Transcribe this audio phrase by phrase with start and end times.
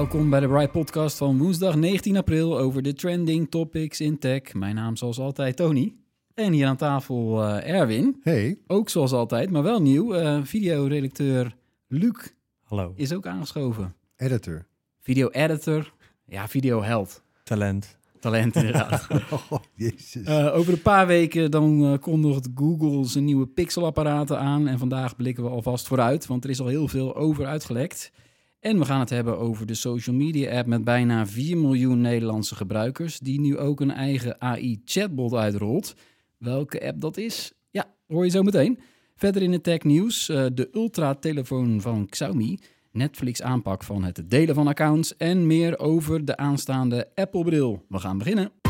[0.00, 4.54] Welkom bij de Bright Podcast van woensdag 19 april over de trending topics in tech.
[4.54, 5.94] Mijn naam zoals altijd Tony.
[6.34, 8.20] En hier aan tafel eh, Erwin.
[8.22, 8.58] Hey.
[8.66, 10.14] Ook zoals altijd, maar wel nieuw.
[10.14, 11.56] eh videoredacteur
[11.88, 12.32] Luc
[12.62, 12.92] Hallo.
[12.96, 13.94] is ook aangeschoven.
[14.16, 14.66] Editor.
[15.00, 15.92] Video-editor.
[16.26, 17.22] Ja, videoheld.
[17.44, 17.96] Talent.
[18.20, 19.06] Talent inderdaad.
[19.30, 20.24] Oh, jezus.
[20.24, 24.68] Eh, over een paar weken dan kondigt Google zijn nieuwe pixelapparaten aan.
[24.68, 28.12] En vandaag blikken we alvast vooruit, want er is al heel veel over uitgelekt.
[28.60, 32.54] En we gaan het hebben over de social media app met bijna 4 miljoen Nederlandse
[32.54, 35.94] gebruikers, die nu ook een eigen AI-chatbot uitrolt.
[36.38, 38.78] Welke app dat is, ja, hoor je zo meteen.
[39.14, 42.58] Verder in het tech nieuws, eh, de Ultra-telefoon van Xiaomi,
[42.92, 47.84] Netflix aanpak van het delen van accounts en meer over de aanstaande Apple-bril.
[47.88, 48.69] We gaan beginnen.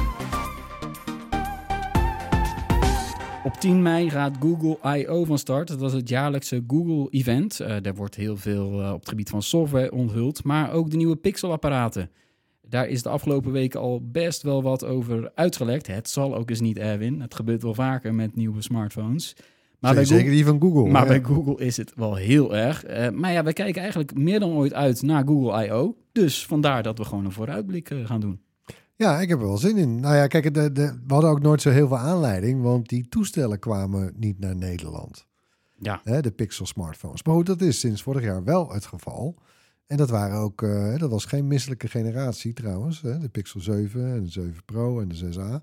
[3.45, 5.25] Op 10 mei gaat Google I.O.
[5.25, 5.69] van start.
[5.69, 7.61] Dat was het jaarlijkse Google-event.
[7.61, 10.97] Eh daar wordt heel veel eh, op het gebied van software onthuld, maar ook de
[10.97, 12.11] nieuwe Pixel-apparaten.
[12.69, 15.87] Daar is de afgelopen weken al best wel wat over uitgelekt.
[15.87, 17.21] Het zal ook eens niet, Erwin.
[17.21, 19.37] Het gebeurt wel vaker met nieuwe smartphones.
[19.79, 20.91] Maar bij, Zeker Google, die van Google.
[20.91, 21.09] maar hè?
[21.09, 22.85] bij Google is het wel heel erg.
[22.85, 25.97] Eh, maar ja, we kijken eigenlijk meer dan ooit uit naar Google I.O.
[26.13, 28.41] Dus vandaar dat we gewoon een vooruitblik gaan doen.
[29.01, 30.01] Ja, ik heb er wel zin in.
[30.01, 33.09] Nou ja, kijk, de, de, we hadden ook nooit zo heel veel aanleiding, want die
[33.09, 35.27] toestellen kwamen niet naar Nederland.
[35.79, 37.23] Ja, Hè, de Pixel smartphones.
[37.23, 39.35] Maar goed, dat is sinds vorig jaar wel het geval.
[39.87, 43.01] En dat waren ook, eh, dat was geen misselijke generatie trouwens.
[43.01, 43.19] Hè?
[43.19, 45.63] De Pixel 7 en de 7 Pro en de 6A.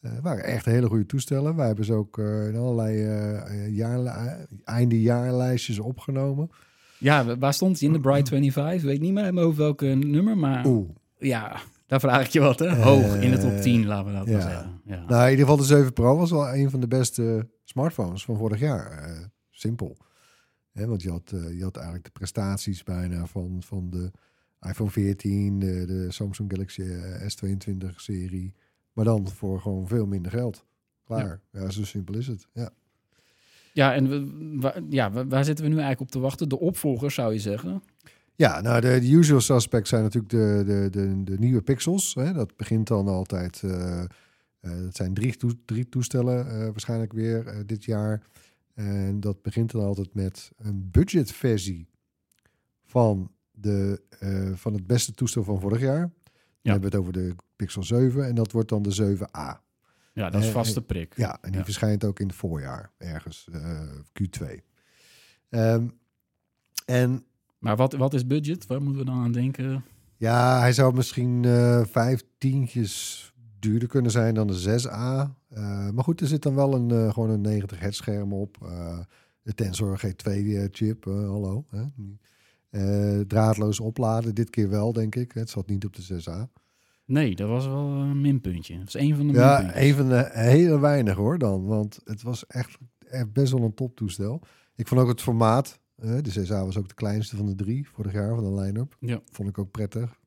[0.00, 1.56] Eh waren echt hele goede toestellen.
[1.56, 2.96] Wij hebben ze ook eh, in allerlei
[3.70, 6.50] jaarli- eindejaarlijstjes opgenomen.
[6.98, 8.82] Ja, waar stond hij in de Bright 25?
[8.82, 10.88] Weet niet meer over welke nummer, maar Oeh.
[11.18, 11.60] ja,
[12.00, 12.74] daar vraag ik je wat, hè?
[12.82, 14.32] Hoog in de top Eh, 10, laten we dat ja.
[14.32, 14.80] maar zeggen.
[14.84, 15.04] Ja.
[15.06, 18.36] Nou, in ieder geval de 7 Pro was wel een van de beste smartphones van
[18.36, 18.90] vorig jaar.
[18.90, 19.96] Eh, simpel.
[20.72, 24.10] Hè, want je had, eh, je had eigenlijk de prestaties bijna van, van de
[24.60, 28.54] iPhone 14, de, de Samsung Galaxy eh, S22-serie.
[28.92, 30.64] Maar dan voor gewoon veel minder geld.
[31.04, 31.40] Klaar.
[31.52, 32.48] Ja, zo simpel is het.
[32.52, 32.70] Ja.
[33.72, 36.48] ja, en we, waar, ja, waar- waar zitten we nu eigenlijk op te wachten?
[36.48, 37.82] De opvolgers, zou je zeggen?
[38.36, 42.14] Ja, nou, de, de usual suspects zijn natuurlijk de, de, de, de nieuwe pixels.
[42.14, 42.32] Hè.
[42.32, 43.62] Dat begint dan altijd...
[43.62, 44.04] eh,
[44.60, 48.22] dat zijn drie, drie toestellen eh, waarschijnlijk weer dit jaar.
[48.74, 51.88] En dat begint dan altijd met een budgetversie
[52.84, 54.02] van, de,
[54.54, 56.00] van het beste toestel van vorig jaar.
[56.00, 56.10] Dan
[56.60, 56.70] Ja.
[56.72, 59.62] hebben we het over de Pixel 7 en dat wordt dan de 7A.
[60.12, 61.14] Ja, dat is vaste prik.
[61.16, 61.64] Ja, en die Ja.
[61.64, 63.80] verschijnt ook in het voorjaar, ergens, eh,
[64.12, 64.62] Q2.
[65.48, 65.86] Ehm,
[66.84, 67.24] en
[67.64, 68.66] Maar wat, wat is budget?
[68.66, 69.84] Waar moeten we dan aan denken?
[70.16, 75.34] Ja, hij zou misschien eh vijf tientjes duurder kunnen zijn dan de 6A.
[75.48, 78.58] Eh, maar goed, er zit dan wel een, eh, gewoon een 90 hertz scherm op.
[79.42, 81.64] De Tensor G2 eh, chip, eh, hallo.
[81.70, 83.24] Hè?
[83.26, 85.32] Draadloos opladen, dit keer wel, denk ik.
[85.32, 86.50] Het zat niet op de 6A.
[87.04, 88.78] Nee, dat was wel een minpuntje.
[88.78, 91.64] Dat is een van de Ja, een van de hele weinig hoor dan.
[91.64, 94.42] Want het was echt, echt best wel een toptoestel.
[94.74, 95.80] Ik vond ook het formaat.
[96.04, 98.96] Eh, de 6A was ook de kleinste van de drie vorig jaar van de line-up.
[99.00, 99.20] Ja.
[99.30, 100.18] Vond ik ook prettig.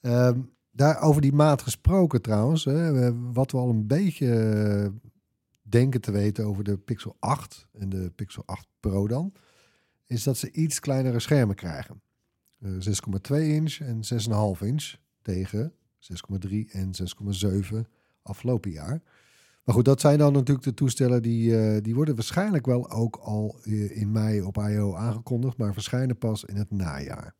[0.00, 2.64] Ehm, daar over die maat gesproken trouwens.
[2.64, 5.10] Hè, wat we al een beetje eh,
[5.62, 9.32] denken te weten over de Pixel 8 en de Pixel 8 Pro dan.
[10.06, 12.02] Is dat ze iets kleinere schermen krijgen.
[12.58, 17.86] Eh, 6,2 inch en 6,5 inch tegen 6,3 en 6,7
[18.22, 19.02] afgelopen jaar.
[19.64, 23.16] Maar goed, dat zijn dan natuurlijk de toestellen die, eh, die worden waarschijnlijk wel ook
[23.16, 24.94] al eh, in mei op I.O.
[24.96, 27.34] aangekondigd, maar verschijnen pas in het najaar.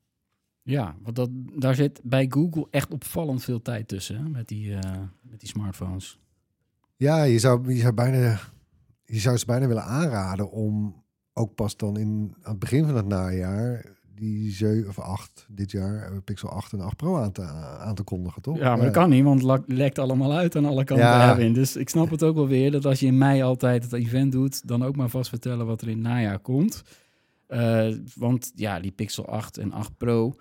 [0.63, 4.75] Ja, want dat, daar zit bij Google echt opvallend veel tijd tussen hè, met, die,
[4.75, 6.21] eh, met die smartphones.
[6.97, 8.39] Ja, je zou, je, zou bijna,
[9.05, 11.03] je zou ze bijna willen aanraden om
[11.33, 15.71] ook pas dan in, aan het begin van het najaar die 7 of 8 dit
[15.71, 17.43] jaar, eh, Pixel 8 en 8 Pro aan te,
[17.79, 18.59] aan te kondigen, toch?
[18.59, 21.07] Ja, maar dat kan niet, want het lekt allemaal uit aan alle kanten.
[21.07, 21.31] Ja.
[21.31, 21.53] Erwin.
[21.53, 24.33] Dus ik snap het ook wel weer dat als je in mei altijd het event
[24.33, 26.83] doet, dan ook maar vast vertellen wat er in het najaar komt.
[27.47, 30.35] Eh, want ja, die Pixel 8 en 8 Pro,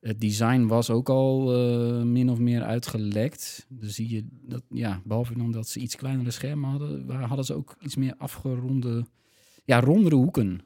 [0.00, 3.66] Het design was ook al eh, min of meer uitgelekt.
[3.68, 7.54] Dus zie je dat, ja, behalve dan dat ze iets kleinere schermen hadden, hadden ze
[7.54, 9.06] ook iets meer afgeronde,
[9.64, 10.60] ja, rondere hoeken,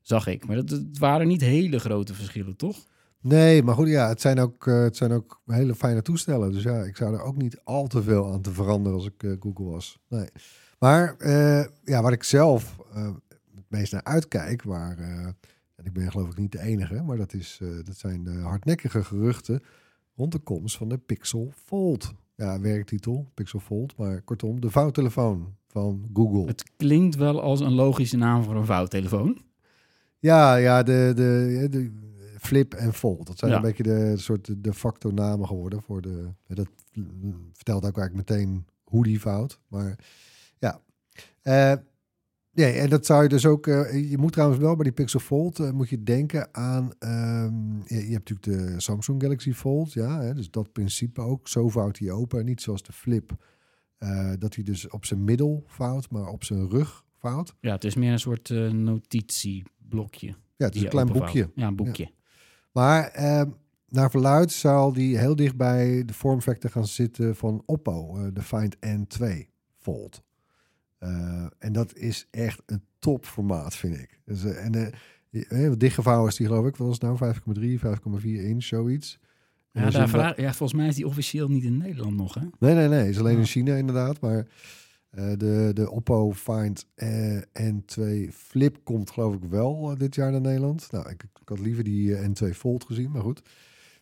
[0.00, 0.46] zag ik.
[0.46, 2.88] Maar dat, het waren niet hele grote verschillen, toch?
[3.22, 6.52] Nee, maar goed, ja, het zijn, ook, eh, het zijn ook hele fijne toestellen.
[6.52, 9.22] Dus ja, ik zou er ook niet al te veel aan te veranderen als ik
[9.22, 9.98] eh, Google was.
[10.08, 10.28] Nee.
[10.78, 12.78] Maar eh, ja, waar ik zelf
[13.54, 14.98] het meest naar uitkijk, waar,
[15.76, 19.04] en ik ben geloof ik niet de enige, maar dat, is, dat zijn de hardnekkige
[19.04, 19.62] geruchten
[20.16, 22.12] rond de komst van de Pixel Fold.
[22.36, 26.46] Ja, werktitel, Pixel Fold, maar kortom, de vouwtelefoon van Google.
[26.46, 29.42] Het klinkt wel als een logische naam voor een vouwtelefoon.
[30.20, 31.92] Ja, ja, de, de, de
[32.38, 33.26] Flip en Fold.
[33.26, 33.56] Dat zijn Ja.
[33.56, 36.28] een beetje de soort de facto namen geworden voor de.
[36.46, 36.68] Dat
[37.52, 39.60] vertelt ook eigenlijk meteen hoe die fout.
[39.68, 39.98] Maar
[40.58, 40.80] ja.
[41.42, 41.72] Eh,
[42.52, 43.66] nee, en dat zou je dus ook.
[43.66, 46.90] eh, je moet trouwens wel bij die Pixel Fold eh, moet je denken aan.
[46.98, 49.92] ehm, je, je hebt natuurlijk de Samsung Galaxy Fold.
[49.92, 51.48] Ja, hè, dus dat principe ook.
[51.48, 52.44] Zo vouwt hij open.
[52.44, 53.36] Niet zoals de Flip.
[54.38, 57.04] dat hij dus op zijn middel vouwt, maar op zijn rug
[57.60, 60.26] Ja, het is meer een soort eh, notitieblokje.
[60.56, 61.32] Ja, het is een klein openvouwt.
[61.34, 61.52] boekje.
[61.60, 62.10] Ja, een boekje.
[62.72, 63.42] Maar eh,
[63.88, 68.42] naar verluid zal die heel dicht bij de vormfactor gaan zitten van Oppo, eh, de
[68.42, 69.26] Find N2
[69.78, 70.22] Fold.
[70.98, 74.20] Eh, en dat is echt een topformaat, vind ik.
[74.24, 74.92] Dus, en
[75.30, 77.34] eh, dichtgevouwen is die geloof ik, wat was het nou?
[77.78, 79.18] 5,3, 5,4 inch, zoiets.
[79.72, 82.40] Ja, je daar vraag, ja, volgens mij is die officieel niet in Nederland nog, hè?
[82.58, 83.08] Nee, nee, nee.
[83.08, 83.38] Is alleen Ja.
[83.38, 84.20] in China inderdaad.
[84.20, 84.46] Maar
[85.10, 90.30] eh, de, de Oppo Find eh, N2 Flip komt geloof ik wel eh, dit jaar
[90.32, 90.88] naar Nederland.
[90.90, 93.42] Nou, ik, ik had liever die eh, N2 Fold gezien, maar goed.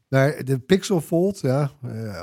[0.08, 1.72] Maar de Pixel Fold, ja,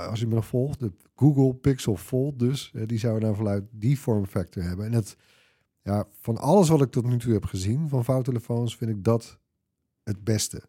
[0.10, 4.00] als je me nog volgt, de Google Pixel Fold dus, die zou nou vanuit die
[4.00, 4.86] vormfactor hebben.
[4.86, 5.16] En het,
[5.82, 9.40] ja, van alles wat ik tot nu toe heb gezien van vouwtelefoons, vind ik dat
[10.04, 10.62] het beste.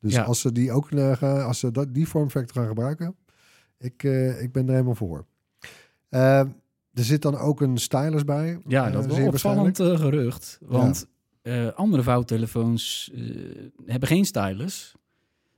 [0.00, 0.22] Dus Ja.
[0.22, 3.16] als ze die ook gaan, als ze dat, die vormfactor gaan gebruiken,
[3.78, 4.02] ik,
[4.40, 5.26] ik ben er helemaal voor.
[6.98, 8.60] Er zit dan ook een stylus bij.
[8.66, 9.34] Ja, eh, dat is waarschijnlijk.
[9.34, 10.58] opvallend eh, gerucht.
[10.62, 11.06] Want
[11.42, 13.10] eh, andere vouwtelefoons
[13.86, 14.96] hebben geen stylus.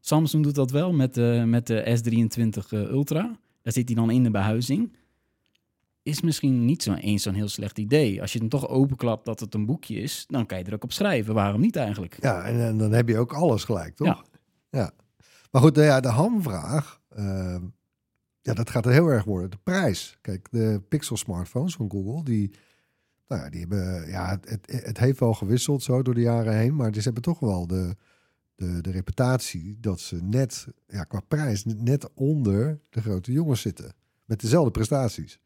[0.01, 3.39] Samsung doet dat wel met de, met de S23 eh, Ultra.
[3.63, 4.97] Daar zit hij dan in de behuizing.
[6.03, 8.21] Is misschien niet zo eens zo'n heel slecht idee.
[8.21, 10.85] Als je hem toch openklapt dat het een boekje is, dan kan je er ook
[10.85, 11.35] op schrijven.
[11.35, 12.17] Waarom niet eigenlijk?
[12.21, 14.07] Ja, en, en dan heb je ook alles gelijk, toch?
[14.07, 14.25] Ja.
[14.71, 14.91] Ja.
[15.51, 17.01] Maar goed, de, ja, de hamvraag,
[18.43, 19.51] ja, dat gaat er heel erg worden.
[19.51, 20.19] De prijs.
[20.21, 22.51] Kijk, de Pixel smartphones van Google, die,
[23.29, 26.77] nou ja, die hebben, ja, het, het, heeft wel gewisseld zo door de jaren heen,
[26.77, 27.97] maar ze hebben toch wel de,
[28.55, 33.95] de, de reputatie dat ze net, ja, qua prijs, net onder de grote jongens zitten.
[34.25, 35.41] Met dezelfde prestaties.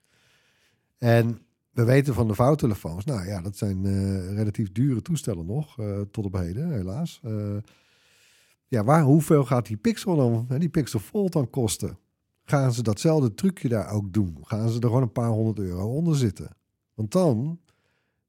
[0.98, 1.38] En
[1.70, 6.00] we weten van de vouwtelefoons, nou ja, dat zijn eh, relatief dure toestellen nog, eh,
[6.10, 7.20] tot op heden, helaas.
[7.22, 7.56] Eh,
[8.68, 11.98] ja, waar, hoeveel gaat die Pixel dan, die Pixel Fold dan kosten?
[12.44, 14.36] Gaan ze datzelfde trucje daar ook doen?
[14.42, 16.48] Gaan ze er gewoon een paar honderd euro onder zitten?
[16.94, 17.58] Want dan,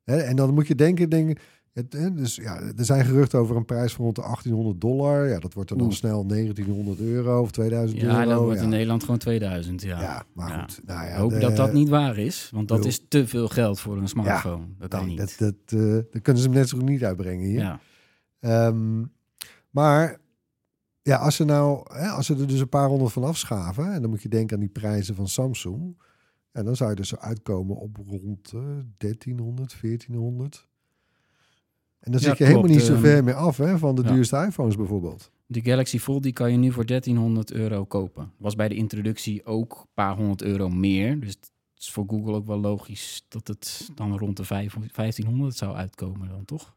[0.03, 1.37] hè, en dan moet je denken, denken
[1.73, 5.27] het, hè, dus ja, er zijn geruchten over een prijs van rond de 1800 dollar.
[5.29, 5.91] Ja, dat wordt dan Oeh.
[5.91, 8.29] snel 1900 euro of 2000 Ja, euro.
[8.29, 8.63] dat wordt ja.
[8.63, 9.81] in Nederland gewoon 2000.
[9.81, 10.61] Ja, Ja, maar Ja.
[10.61, 10.81] goed.
[10.85, 13.47] Nou ja, Ik hoop de- dat dat niet waar is, want dat is te veel
[13.47, 14.65] geld voor een smartphone.
[14.79, 15.39] dat kan nee, niet.
[15.39, 17.59] Dat, dat, eh, dat kunnen ze hem net zo goed niet uitbrengen hier.
[17.59, 17.79] ja.
[18.39, 19.03] Ehm,
[19.69, 20.19] maar
[21.05, 24.01] ja, als ze nou, hè, als ze er dus een paar honderd van afschaven, en
[24.01, 25.97] dan moet je denken aan die prijzen van Samsung,
[26.51, 28.61] en dan zou je dus zo uitkomen op rond eh
[28.97, 30.67] 1300, 1400.
[31.99, 34.03] En dan Ja, zit je helemaal niet zo ehm, ver meer af hè, van de
[34.03, 34.11] ja.
[34.11, 35.31] duurste iPhones bijvoorbeeld.
[35.45, 38.31] De Galaxy Fold die kan je nu voor 1300 euro kopen.
[38.37, 41.19] Was bij de introductie ook een paar honderd euro meer.
[41.19, 45.55] Dus het is voor Google ook wel logisch dat het dan rond de vijf- 1500
[45.55, 46.75] zou uitkomen dan, toch?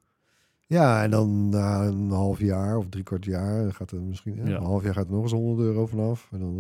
[0.68, 4.42] Ja, en dan na een half jaar of drie kwart jaar gaat er misschien, Ja.
[4.56, 6.28] een half jaar gaat er nog eens 100 euro vanaf.
[6.32, 6.56] En dan,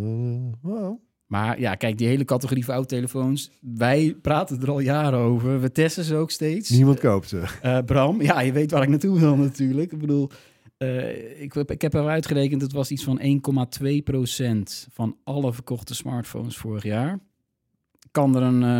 [0.62, 0.96] eh, nou,
[1.26, 5.60] Maar ja, kijk, die hele categorie vouwtelefoons, wij praten er al jaren over.
[5.60, 6.70] We testen ze ook steeds.
[6.70, 7.42] niemand koopt ze.
[7.62, 9.92] Eh, Bram, ja, je weet waar ik naartoe wil natuurlijk.
[9.92, 10.30] Ik bedoel,
[10.76, 15.94] eh, ik, heb- ik heb eruit gerekend, het was iets van 1,2% van alle verkochte
[15.94, 17.18] smartphones vorig jaar.
[18.10, 18.78] Kan er een eh,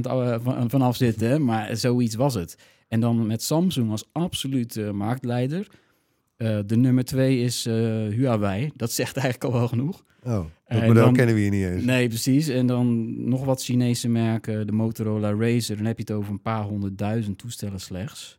[0.00, 2.56] 0,1% a- van, vanaf zitten, hè, maar zoiets was het.
[2.92, 5.66] En dan met Samsung als absolute marktleider.
[6.36, 7.74] Eh, de nummer twee is eh,
[8.08, 8.70] Huawei.
[8.76, 10.04] Dat zegt eigenlijk al wel genoeg.
[10.24, 11.84] Oh, dat model dan- kennen we hier niet eens.
[11.84, 12.48] Nee, precies.
[12.48, 15.76] En dan nog wat Chinese merken, de Motorola Razer.
[15.76, 18.38] Dan heb je het over een paar honderdduizend toestellen slechts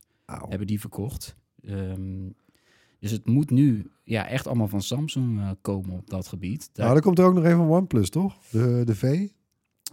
[0.49, 1.35] hebben die verkocht.
[1.65, 2.29] Ehm,
[2.99, 6.59] dus het moet nu ja, echt allemaal van Samsung eh, komen op dat gebied.
[6.73, 8.35] Daar- Nou, dan komt er ook nog even OnePlus, toch?
[8.51, 9.27] De, de V.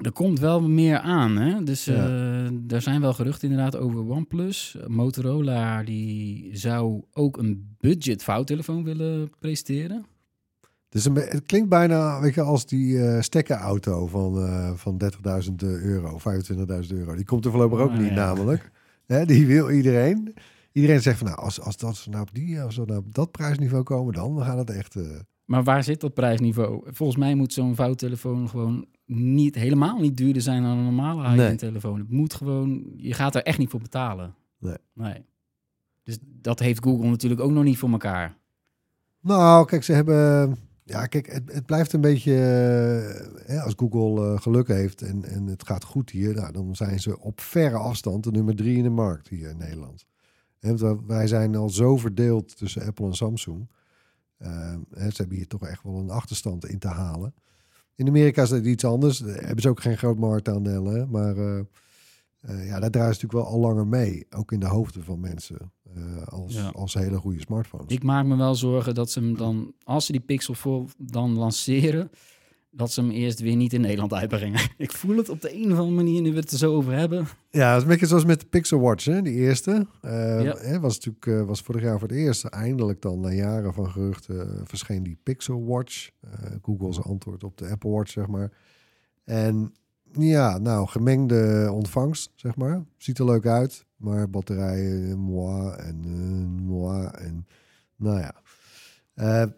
[0.02, 1.62] Er komt wel meer aan, hè?
[1.62, 1.94] Dus Ja.
[2.06, 4.76] eh, er zijn wel geruchten inderdaad over OnePlus.
[4.86, 10.06] Motorola die zou ook een budget vouwtelefoon willen presenteren.
[10.88, 15.00] Dus een, het klinkt bijna weet je, als die eh stekkerauto van, eh van
[15.48, 17.14] 30.000 euro, 25.000 euro.
[17.14, 18.14] Die komt er voorlopig ook Oh, niet, ja.
[18.14, 18.70] namelijk.
[19.06, 20.34] Hè, die wil iedereen.
[20.72, 23.30] Iedereen zegt van, nou, als, als, dat, nou op die, als we nou op dat
[23.30, 24.96] prijsniveau komen, dan gaat het echt...
[25.44, 26.82] Maar waar zit dat prijsniveau?
[26.84, 31.38] Volgens mij moet zo'n vouwtelefoon gewoon niet, helemaal niet duurder zijn dan een normale high-end
[31.48, 31.56] Nee.
[31.56, 31.98] telefoon.
[31.98, 34.34] Het moet gewoon, je gaat er echt niet voor betalen.
[34.58, 34.76] Nee.
[34.94, 35.24] nee.
[36.02, 38.36] Dus dat heeft Google natuurlijk ook nog niet voor elkaar.
[39.20, 40.56] Nou, kijk, ze hebben.
[40.84, 42.32] Ja, kijk, het, het blijft een beetje.
[42.32, 46.76] eh, hè, als Google eh, geluk heeft en, en het gaat goed hier, nou, dan
[46.76, 50.06] zijn ze op verre afstand de nummer drie in de markt hier in Nederland.
[50.60, 53.68] En wij zijn al zo verdeeld tussen Apple en Samsung.
[54.36, 57.34] Eh, hè, ze hebben hier toch echt wel een achterstand in te halen.
[58.00, 59.18] In Amerika is het iets anders.
[59.18, 61.06] Daar hebben ze ook geen groot marktaandeel, hè?
[61.06, 61.58] maar eh,
[62.40, 64.26] eh, ja, daar draaien ze natuurlijk wel al langer mee.
[64.30, 65.72] Ook in de hoofden van mensen.
[65.94, 66.68] eh, als, Ja.
[66.68, 67.86] als hele goede smartphones.
[67.92, 71.34] Ik maak me wel zorgen dat ze hem dan, als ze die Pixel voor dan
[71.34, 72.10] lanceren,
[72.70, 74.70] dat ze hem eerst weer niet in Nederland uitbrengen.
[74.76, 76.92] Ik voel het op de een of andere manier, nu we het er zo over
[76.92, 77.26] hebben.
[77.50, 79.86] Ja, dat is een beetje zoals met de Pixel Watch, hè, die eerste.
[80.00, 80.56] Eh, Ja.
[80.58, 83.90] hè, was natuurlijk eh, was vorig jaar voor het eerst eindelijk dan na jaren van
[83.90, 86.10] geruchten eh, verscheen die Pixel Watch.
[86.62, 88.52] Google's antwoord op de Apple Watch, zeg maar.
[89.24, 89.74] En
[90.12, 92.84] ja, nou, gemengde ontvangst, zeg maar.
[92.96, 96.00] Ziet er leuk uit, maar batterijen, moi en
[96.62, 97.46] moi en
[97.96, 98.34] nou ja.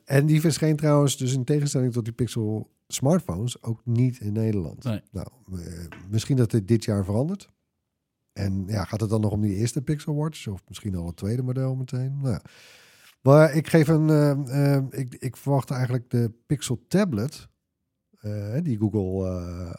[0.05, 4.85] En die verscheen trouwens, dus in tegenstelling tot die Pixel smartphones, ook niet in Nederland.
[4.85, 5.01] Nee.
[5.11, 5.59] Nou, eh,
[6.11, 7.49] misschien dat dit dit jaar verandert.
[8.33, 10.47] En ja, gaat het dan nog om die eerste Pixel Watch?
[10.49, 12.19] Of misschien al het tweede model meteen?
[12.21, 12.43] Nou, ja.
[13.23, 14.09] Maar ik geef een...
[14.11, 17.49] eh, eh, ik, ik verwacht eigenlijk de Pixel Tablet...
[18.63, 19.77] die Google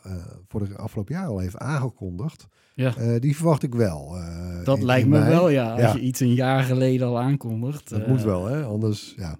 [0.47, 2.47] voor de afgelopen jaar al heeft aangekondigd.
[2.75, 3.19] Ja.
[3.19, 4.17] die verwacht ik wel.
[4.63, 5.71] Dat lijkt me wel, ja.
[5.71, 5.93] Als Ja.
[5.93, 7.89] je iets een jaar geleden al aankondigt.
[7.89, 8.63] Dat moet wel, hè?
[8.63, 9.37] Anders, ja.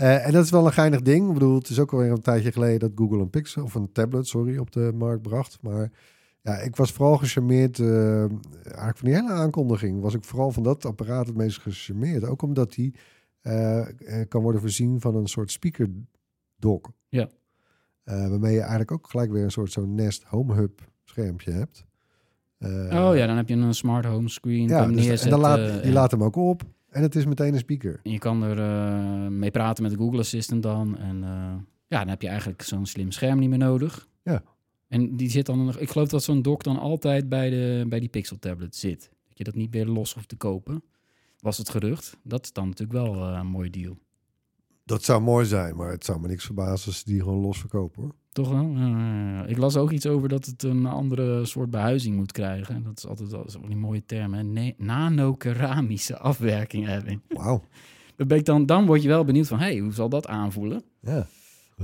[0.00, 1.26] Eh, en dat is wel een geinig ding.
[1.28, 3.92] Ik bedoel, het is ook alweer een tijdje geleden dat Google een Pixel, of een
[3.92, 5.58] tablet, sorry, op de markt bracht.
[5.62, 5.90] Maar
[6.42, 8.20] ja, ik was vooral gecharmeerd, eh,
[8.64, 12.24] eigenlijk van die hele aankondiging, was ik vooral van dat apparaat het meest gecharmeerd.
[12.24, 12.94] Ook omdat die
[13.40, 13.86] eh,
[14.28, 15.88] kan worden voorzien van een soort speaker
[16.56, 16.90] dock.
[17.08, 17.28] Ja.
[18.04, 21.84] Waarmee je eigenlijk ook gelijk weer een soort zo'n Nest Home Hub schermpje hebt.
[22.92, 24.68] Oh ja, dan heb je een smart home screen.
[24.68, 26.62] ja, dus- en dan laat, die laat hem ook op.
[26.90, 28.00] En het is meteen een speaker.
[28.02, 30.98] En je kan er eh, mee praten met de Google Assistant dan.
[30.98, 31.54] En eh,
[31.86, 34.08] ja, dan heb je eigenlijk zo'n slim scherm niet meer nodig.
[34.22, 34.42] Ja.
[34.88, 35.78] En die zit dan nog.
[35.78, 39.10] Ik geloof dat zo'n dock dan altijd bij, de, bij die Pixel tablet zit.
[39.28, 40.82] Dat je dat niet meer los hoeft te kopen.
[41.40, 42.16] Was het gerucht.
[42.22, 43.98] Dat is dan natuurlijk wel eh, een mooi deal.
[44.84, 47.58] Dat zou mooi zijn, maar het zou me niks verbazen als ze die gewoon los
[47.58, 48.02] verkopen.
[48.02, 48.14] Hoor.
[48.32, 48.74] Toch wel?
[49.46, 52.82] Ik las ook iets over dat het een andere soort behuizing moet krijgen.
[52.82, 54.34] Dat is altijd wel zo'n die mooie term.
[54.34, 54.72] hè.
[54.76, 57.22] Nano-keramische afwerking hebben.
[57.28, 57.62] Wauw.
[58.16, 60.82] Dan, dan, dan word je wel benieuwd van, hey, hoe zal dat aanvoelen?
[61.00, 61.26] Ja.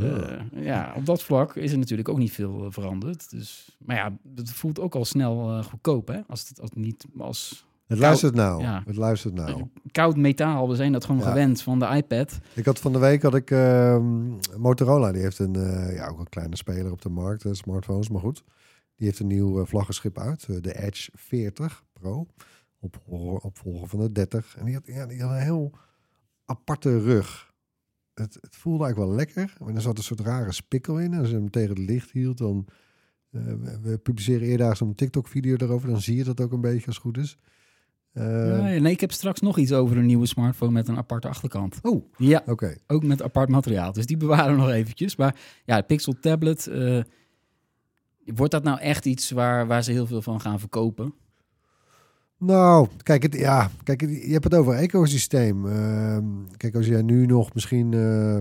[0.00, 3.30] Eh, ja, op dat vlak is er natuurlijk ook niet veel eh, veranderd.
[3.30, 6.20] Dus, maar ja, het voelt ook al snel eh, goedkoop, hè?
[6.26, 8.62] Als het, als het niet als het luistert nou.
[8.62, 8.82] ja.
[8.86, 9.68] Het luistert nou.
[9.90, 11.28] koud metaal, we zijn dat gewoon Ja.
[11.28, 12.38] gewend van de iPad.
[12.54, 14.26] Ik had van de week had ik ehm,
[14.56, 15.12] Motorola.
[15.12, 18.20] Die heeft een eh, ja ook een kleine speler op de markt, eh, smartphones, maar
[18.20, 18.44] goed.
[18.96, 22.26] Die heeft een nieuw eh, vlaggenschip uit, eh, de Edge 40 Pro,
[22.80, 24.56] opvolger, opvolger van de 30.
[24.58, 25.72] En die had, ja, die had een heel
[26.44, 27.54] aparte rug.
[28.14, 31.12] Het, het voelde eigenlijk wel lekker, maar er zat een soort rare spikkel in.
[31.12, 32.66] En als je hem tegen het licht hield, dan
[33.30, 33.42] eh,
[33.82, 35.88] we, publiceren eerder zo'n TikTok-video erover.
[35.88, 37.38] Dan zie je dat ook een beetje als het goed is.
[38.16, 38.24] Eh,
[38.74, 41.78] Ja, nee, ik heb straks nog iets over een nieuwe smartphone met een aparte achterkant.
[41.82, 42.76] Oh, Ja, oké.
[42.86, 43.92] ook met apart materiaal.
[43.92, 45.16] Dus die bewaren we nog eventjes.
[45.16, 47.00] Maar ja, Pixel Tablet, eh,
[48.24, 51.14] wordt dat nou echt iets waar, waar ze heel veel van gaan verkopen?
[52.38, 55.66] Nou, kijk, het, ja, kijk, het- je hebt het over ecosysteem.
[55.66, 56.24] Ehm,
[56.56, 58.38] kijk, als jij nu nog misschien eh,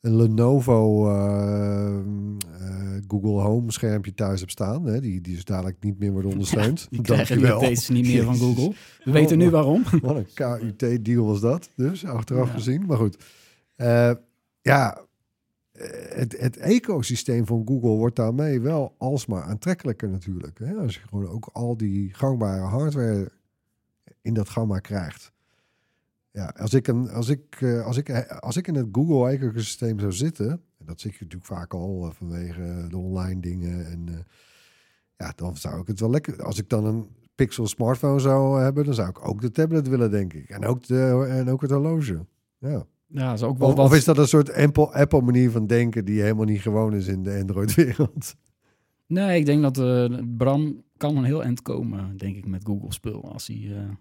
[0.00, 5.76] een Lenovo eh, eh, Google Home schermpje thuis hebt staan, hè, die, die dus dadelijk
[5.80, 6.86] niet meer wordt ondersteund.
[6.90, 7.62] Die krijgen die Dankjewel.
[7.70, 8.34] updates niet meer van.
[8.36, 8.74] Google.
[9.04, 9.82] We weten nu waarom.
[10.02, 12.52] Wat een KUT-deal was dat, dus achteraf Ja.
[12.54, 12.86] gezien.
[12.86, 13.24] Maar goed,
[13.76, 14.12] Eh,
[14.62, 15.04] ja,
[16.08, 20.58] het, het ecosysteem van Google wordt daarmee wel alsmaar aantrekkelijker natuurlijk.
[20.58, 20.74] Hè?
[20.74, 23.30] Als je gewoon ook al die gangbare hardware
[24.22, 25.32] in dat gamma krijgt.
[26.32, 29.98] Ja, als ik, een, als ik, eh, als ik, eh, als ik in het Google-ecosysteem
[29.98, 34.26] zou zitten, en dat zit je natuurlijk vaak al eh, vanwege de online dingen, en
[35.16, 36.42] ja, dan zou ik het wel lekker.
[36.42, 40.10] Als ik dan een Pixel smartphone zou hebben, dan zou ik ook de tablet willen,
[40.10, 40.48] denk ik.
[40.48, 42.26] En ook, de, en ook het horloge.
[42.58, 43.32] Ja.
[43.32, 43.86] Is ook wel Of, wat.
[43.86, 47.06] of is dat een soort Apple, Apple manier van denken die helemaal niet gewoon is
[47.06, 48.34] in de Android-wereld?
[49.06, 52.92] Nee, ik denk dat eh, Bram kan een heel eind komen, denk ik, met Google
[52.92, 53.32] spul.
[53.32, 53.96] Als hij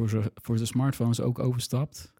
[0.00, 2.12] voor zijn voor zijn smartphones ook overstapt.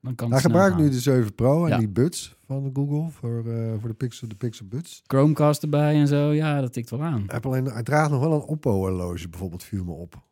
[0.00, 0.82] Dan kan Hij gebruikt gaan.
[0.84, 1.78] nu de 7 Pro en Ja.
[1.78, 5.02] die buds van Google voor, eh, voor de Pixel, de Pixel buds.
[5.06, 6.30] Chromecast erbij en zo.
[6.32, 7.24] Ja, dat tikt wel aan.
[7.26, 10.22] Heeft alleen, hij draagt nog wel een Oppo-horloge bijvoorbeeld, viel me op.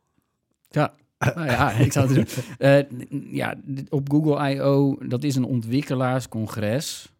[0.68, 0.94] Ja,
[1.34, 2.44] nou ja, ik zou het doen.
[2.58, 3.54] Eh, ja,
[3.88, 7.12] op Google I.O., dat is een ontwikkelaarscongres.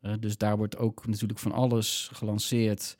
[0.00, 2.98] Eh, dus daar wordt ook natuurlijk van alles gelanceerd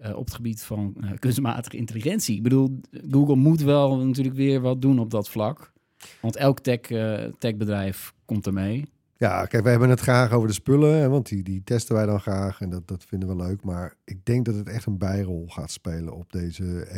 [0.00, 2.36] eh, op het gebied van eh, kunstmatige intelligentie.
[2.36, 2.80] Ik bedoel,
[3.10, 5.72] Google moet wel natuurlijk weer wat doen op dat vlak.
[6.20, 8.84] Want elk tech, eh, techbedrijf komt ermee.
[9.16, 12.20] Ja, kijk, wij hebben het graag over de spullen, want die, die testen wij dan
[12.20, 13.64] graag en dat, dat vinden we leuk.
[13.64, 16.88] Maar ik denk dat het echt een bijrol gaat spelen op deze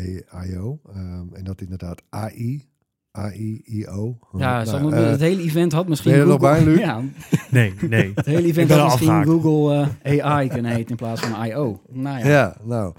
[0.45, 0.81] I.O.
[0.89, 2.69] Ehm, en dat inderdaad AI,
[3.13, 4.19] AI-I.O.
[4.37, 6.65] Ja, Nou, eh, het hele event had misschien ben je er nog Google...
[6.65, 6.81] bij, Luc?
[6.89, 7.03] Ja,
[7.51, 8.13] Nee, nee.
[8.15, 9.25] het hele event had misschien.
[9.25, 11.83] Google eh, AI kunnen heten in plaats van I.O.
[11.91, 12.27] Nou ja.
[12.27, 12.95] Ja, nou.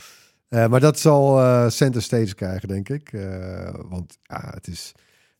[0.49, 3.13] Eh, maar dat zal eh, center stage krijgen, denk ik.
[3.13, 4.93] Eh, want ja, het is...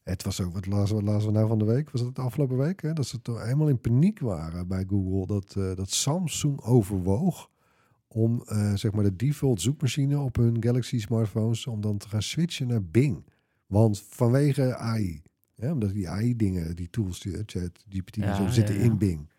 [0.04, 1.90] Het was ook, wat lazen, we, lazen we nou van de week?
[1.92, 2.82] Was het de afgelopen week?
[2.82, 2.94] Hè?
[2.94, 5.26] Dat ze toch helemaal in paniek waren bij Google.
[5.28, 7.50] Dat, eh, dat Samsung overwoog
[8.08, 11.68] om eh, zeg maar de default zoekmachine op hun Galaxy smartphones...
[11.68, 13.24] om dan te gaan switchen naar Bing.
[13.74, 15.22] Want vanwege AI.
[15.56, 15.72] Hè?
[15.72, 18.82] Omdat die AI-dingen, die tools, die eh, chat, GPT, en Ja, zo, ja, zitten ja.
[18.82, 19.32] in Bing.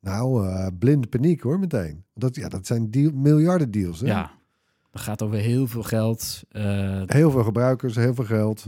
[0.00, 2.04] Nou, eh, blinde paniek hoor, meteen.
[2.14, 4.00] Dat, ja, dat zijn deal, miljarden deals.
[4.00, 4.06] Hè?
[4.06, 4.38] Ja,
[4.90, 6.42] het gaat over heel veel geld.
[6.48, 8.66] eh, Heel veel gebruikers, heel veel geld.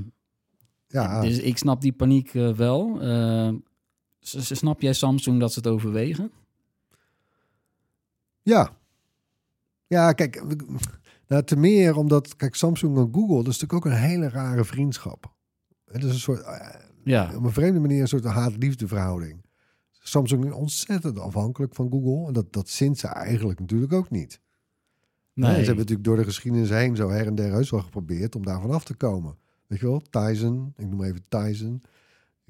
[0.88, 2.98] Ja, Dus ik snap die paniek eh, wel.
[4.20, 6.30] Snap jij Samsung dat ze het overwegen?
[8.42, 8.80] ja.
[9.86, 10.42] Ja, kijk,
[11.32, 14.64] nou, te meer omdat, kijk, Samsung en Google, dat is natuurlijk ook een hele rare
[14.64, 15.34] vriendschap.
[15.84, 16.68] Het is een soort, eh,
[17.04, 19.44] Ja, op een vreemde manier, een soort haat-liefde verhouding.
[19.90, 22.26] Samsung is ontzettend afhankelijk van Google.
[22.26, 24.40] En dat, dat sinds ze eigenlijk natuurlijk ook niet.
[25.34, 25.50] nee.
[25.50, 28.44] Ze hebben natuurlijk door de geschiedenis heen zo her en der heus wel geprobeerd om
[28.44, 29.38] daarvan af te komen.
[29.66, 31.82] Weet je wel, Tyson, ik noem even Tyson.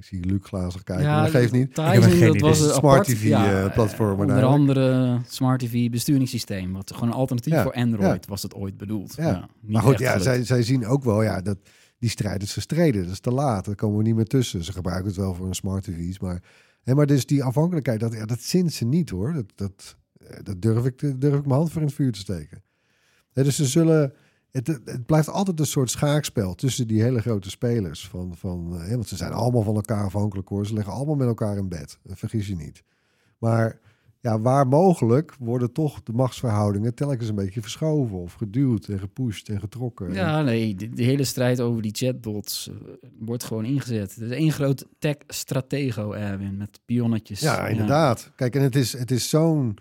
[0.02, 1.74] Ik zie Luc glazig kijken, maar dat geeft niet.
[1.74, 5.60] Tyson, heb geen dat was een Smart apart, TV, ja, eh, platform Onder andere Smart
[5.60, 6.72] TV besturingssysteem.
[6.72, 9.14] Wat gewoon een alternatief Ja, voor Android was het ooit bedoeld.
[9.16, 9.48] Ja.
[9.60, 11.58] Maar goed, ja, zij, zij zien ook wel, ja, dat
[11.98, 13.02] die strijd is gestreden.
[13.02, 14.64] Dat is te laat, daar komen we niet meer tussen.
[14.64, 16.42] Ze gebruiken het wel voor een smart TV's, maar...
[16.82, 19.32] Hè, maar dus die afhankelijkheid, dat, ja, dat zint ze niet hoor.
[19.32, 22.18] Dat, dat, eh, dat durf, ik, durf ik mijn hand voor in het vuur te
[22.18, 22.62] steken.
[23.32, 24.12] Hè, dus ze zullen...
[24.52, 28.08] Het, het blijft altijd een soort schaakspel tussen die hele grote spelers.
[28.08, 30.66] Van, van, eh, hè, want ze zijn allemaal van elkaar afhankelijk hoor.
[30.66, 31.98] Ze liggen allemaal met elkaar in bed.
[32.02, 32.82] Dat vergis je niet.
[33.38, 33.80] Maar
[34.20, 39.48] ja, waar mogelijk worden toch de machtsverhoudingen telkens een beetje verschoven of geduwd en gepusht
[39.48, 40.12] en getrokken.
[40.12, 42.74] Ja, nee, de, de hele strijd over die chatbots eh,
[43.18, 44.14] wordt gewoon ingezet.
[44.14, 47.40] Het is één groot tech-stratego, Erwin, met pionnetjes.
[47.40, 48.30] Ja, inderdaad.
[48.36, 49.78] Kijk, en het is, het is zo'n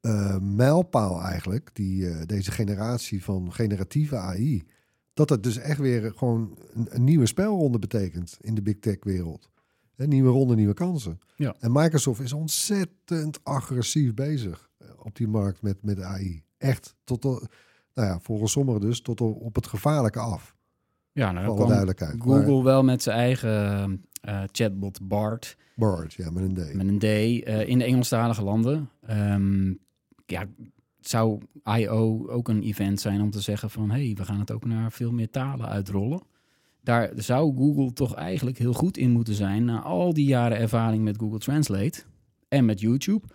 [0.00, 4.66] eh, mijlpaal eigenlijk, die, eh, deze generatie van generatieve AI,
[5.14, 8.96] dat het dus echt weer gewoon een, een nieuwe spelronde betekent in de big tech
[9.00, 9.48] wereld.
[9.96, 11.18] Nieuwe ronde, nieuwe kansen.
[11.36, 11.54] Ja.
[11.58, 16.42] En Microsoft is ontzettend agressief bezig eh, op die markt met, met AI.
[16.58, 20.56] Echt, tot, nou ja, volgens sommigen dus, tot op het gevaarlijke af.
[21.12, 22.14] Ja, nou, alle duidelijkheid.
[22.18, 24.04] Google wel met zijn eigen
[24.52, 26.74] chatbot BART, Bard, ja, met een D.
[26.74, 27.04] met een D,
[27.68, 28.90] in de Engelstalige landen.
[29.00, 29.72] Ehm,
[30.30, 30.46] ja,
[31.00, 31.40] zou
[31.78, 32.26] I.O.
[32.28, 33.90] ook een event zijn om te zeggen van...
[33.90, 36.22] hé, hey, we gaan het ook naar veel meer talen uitrollen.
[36.82, 39.64] Daar zou Google toch eigenlijk heel goed in moeten zijn...
[39.64, 42.02] na al die jaren ervaring met Google Translate
[42.48, 43.26] en met YouTube.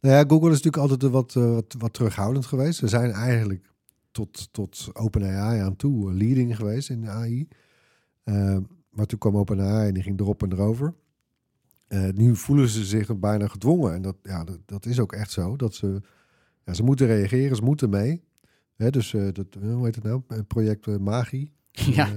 [0.00, 2.78] Nou ja, Google is natuurlijk altijd wat, eh, wat, wat terughoudend geweest.
[2.78, 3.70] Ze zijn eigenlijk
[4.10, 7.48] tot, tot OpenAI aan toe eh, leading geweest in de AI.
[8.22, 8.56] Eh,
[8.90, 10.94] maar toen kwam OpenAI en die ging erop en erover.
[11.94, 13.94] Eh, nu voelen ze zich bijna gedwongen.
[13.94, 15.56] En dat, ja, dat, dat is ook echt zo.
[15.56, 16.00] Dat ze,
[16.64, 18.22] ja, ze moeten reageren, ze moeten mee.
[18.76, 20.22] Hè, dus eh, dat, hoe heet het nou?
[20.48, 21.50] Project eh, Magi.
[21.94, 22.08] Ja,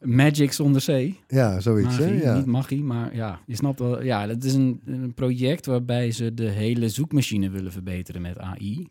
[0.00, 1.12] Magic zonder C.
[1.28, 1.96] ja, zoiets.
[1.96, 2.04] hè?
[2.06, 2.36] Magie, Ja.
[2.36, 4.02] niet magie, maar ja, je snapt wel.
[4.02, 8.86] Ja, dat is een, een project waarbij ze de hele zoekmachine willen verbeteren met AI.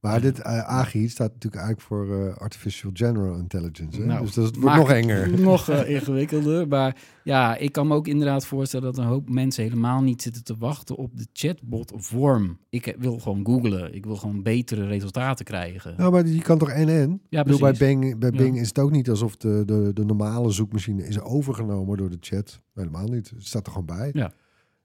[0.00, 4.00] Maar dit uh, AGI staat natuurlijk eigenlijk voor eh, Artificial General Intelligence.
[4.00, 4.06] Hè?
[4.06, 5.40] Nou, dus dat wordt maakt nog enger.
[5.40, 6.68] Nog eh, ingewikkelder.
[6.68, 10.44] Maar ja, ik kan me ook inderdaad voorstellen dat een hoop mensen helemaal niet zitten
[10.44, 12.58] te wachten op de chatbot vorm.
[12.68, 13.94] Ik eh, wil gewoon googlen.
[13.94, 15.94] Ik wil gewoon betere resultaten krijgen.
[15.96, 17.20] Nou, maar je kan toch NN?
[17.28, 17.72] Ja, Ik bedoel, bij.
[17.72, 18.36] Bing, bij Ja.
[18.38, 22.18] Bing is het ook niet alsof de, de, de normale zoekmachine is overgenomen door de
[22.20, 22.60] chat.
[22.74, 23.30] Helemaal niet.
[23.30, 24.10] Het staat er gewoon bij.
[24.12, 24.32] Ja.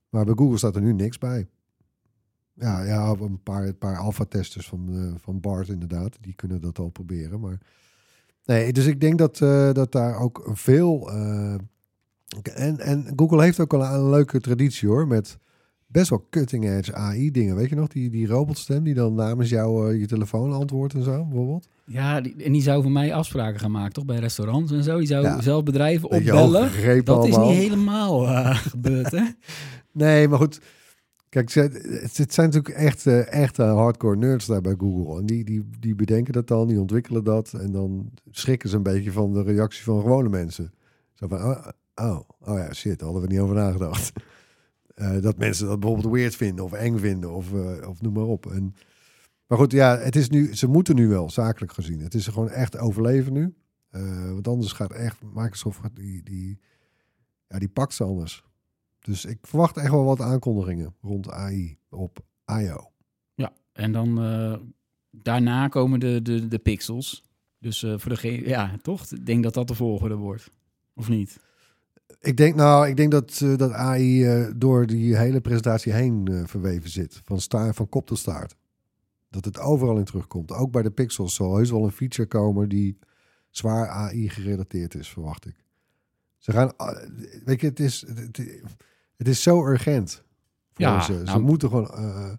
[0.09, 1.47] Maar bij Google staat er nu niks bij.
[2.59, 6.17] Ja, ja een paar, een paar alpha-testers van, eh, van BART inderdaad.
[6.21, 7.39] Die kunnen dat al proberen.
[7.39, 7.57] Maar
[8.45, 11.09] nee, dus ik denk dat, eh, dat daar ook veel...
[11.11, 11.53] eh,
[12.53, 15.07] en, en Google heeft ook al een leuke traditie hoor.
[15.07, 15.37] Met
[15.87, 17.55] best wel cutting edge AI dingen.
[17.55, 21.25] Weet je nog, die, die robotstem die dan namens jou je telefoon antwoordt en zo,
[21.25, 21.67] bijvoorbeeld?
[21.85, 24.05] Ja, die, en die zou voor mij afspraken gaan maken, toch?
[24.05, 24.97] Bij restaurants en zo.
[24.97, 25.41] Die zou Ja.
[25.41, 26.71] zelf bedrijven opbellen.
[27.03, 29.23] Dat is niet helemaal gebeurd, hè?
[29.91, 30.61] Nee, maar goed.
[31.35, 35.19] Kijk, het, zijn natuurlijk echt, eh, echt hardcore nerds daar bij Google.
[35.19, 37.53] En die, die, die bedenken dat dan, die ontwikkelen dat.
[37.53, 40.73] En dan schrikken ze een beetje van de reactie van gewone mensen.
[41.13, 44.11] Zo van, oh, oh, oh ja, shit, daar hadden we niet over nagedacht.
[44.95, 48.23] Eh, dat mensen dat bijvoorbeeld weird vinden of eng vinden of, eh, of noem maar
[48.23, 48.51] op.
[48.51, 48.75] En,
[49.47, 51.99] maar goed, ja, het is nu, ze moeten nu wel, zakelijk gezien.
[51.99, 53.55] Het is gewoon echt overleven nu.
[54.33, 56.59] Want anders gaat echt, Microsoft, die, die,
[57.47, 58.43] ja, die pakt ze anders.
[59.05, 62.19] Dus ik verwacht echt wel wat aankondigingen rond AI op
[62.51, 62.91] I.O.
[63.33, 64.57] Ja, en dan eh,
[65.11, 67.23] daarna komen de, de, de pixels.
[67.59, 69.11] Dus eh, voor degene, ja, toch?
[69.11, 70.51] Ik denk dat dat de volgende wordt.
[70.93, 71.37] Of niet?
[72.19, 76.89] Ik denk nou, ik denk dat, eh, dat AI door die hele presentatie heen verweven
[76.89, 77.21] zit.
[77.23, 78.55] Van, sta, van kop tot staart.
[79.29, 80.51] Dat het overal in terugkomt.
[80.51, 82.97] Ook bij de pixels zal heus wel een feature komen die
[83.49, 85.63] zwaar AI gerelateerd is, verwacht ik.
[86.37, 86.71] Ze gaan,
[87.45, 88.61] weet je, het is, het, het
[89.17, 90.23] is zo urgent
[90.73, 91.13] voor Ja, ze.
[91.13, 92.31] Ze nou- moeten gewoon, eh,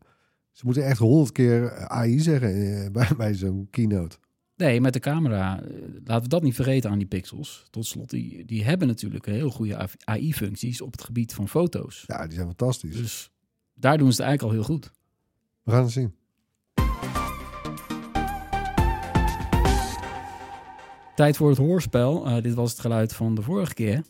[0.50, 4.16] ze moeten echt honderd keer AI zeggen eh, bij, bij zo'n keynote.
[4.56, 5.68] Nee, met de camera, eh,
[6.04, 7.66] laten we dat niet vergeten aan die pixels.
[7.70, 12.04] Tot slot, die, die hebben natuurlijk heel goede AI-functies op het gebied van foto's.
[12.06, 12.96] Ja, die zijn fantastisch.
[12.96, 13.30] Dus
[13.74, 14.92] daar doen ze het eigenlijk al heel goed.
[15.62, 16.14] We gaan het zien.
[21.14, 22.42] Tijd voor het hoorspel.
[22.42, 24.02] Dit was het geluid van de vorige keer.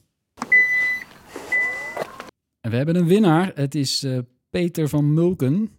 [2.66, 3.52] En we hebben een winnaar.
[3.54, 4.18] Het is eh,
[4.50, 5.70] Peter van Mulken.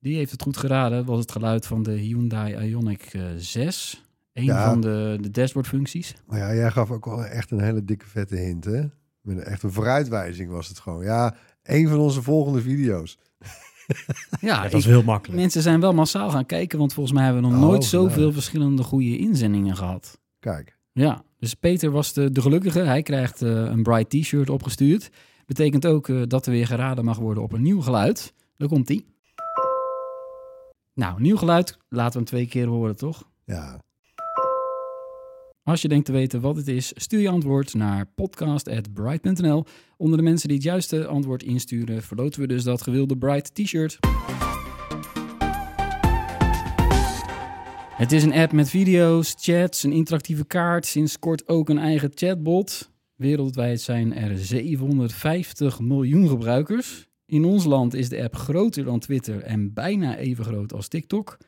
[0.00, 0.98] Die heeft het goed geraden.
[0.98, 4.04] Het was het geluid van de Hyundai Ioniq eh, 6.
[4.32, 4.68] Een Ja.
[4.70, 6.14] van de, de dashboardfuncties.
[6.26, 8.80] Maar ja, jij gaf ook wel echt een hele dikke vette hint, hè?
[9.20, 11.04] Met een, echt een vooruitwijzing was het gewoon.
[11.04, 13.18] Ja, een van onze volgende video's.
[14.40, 15.40] Ja, dat is heel makkelijk.
[15.40, 16.78] mensen zijn wel massaal gaan kijken.
[16.78, 20.20] Want volgens mij hebben we nog Oh, nooit zoveel verschillende goede inzendingen gehad.
[20.38, 22.80] Kijk, Ja, dus Peter was de, de gelukkige.
[22.80, 25.10] Hij krijgt eh, een Bright T-shirt opgestuurd.
[25.46, 28.34] Betekent ook eh, dat er weer geraden mag worden op een nieuw geluid.
[28.56, 29.06] Daar komt ie.
[30.94, 31.78] Nou, nieuw geluid.
[31.88, 33.22] Laten we hem twee keer horen, toch?
[33.44, 33.82] ja.
[35.62, 39.64] Als je denkt te weten wat het is, stuur je antwoord naar podcast.bright.nl.
[39.96, 43.98] Onder de mensen die het juiste antwoord insturen, verloten we dus dat gewilde Bright T-shirt.
[47.96, 52.10] Het is een app met video's, chats, een interactieve kaart, sinds kort ook een eigen
[52.14, 52.90] chatbot.
[53.14, 57.08] Wereldwijd zijn er 750 miljoen gebruikers.
[57.26, 61.38] In ons land is de app groter dan Twitter en bijna even groot als TikTok.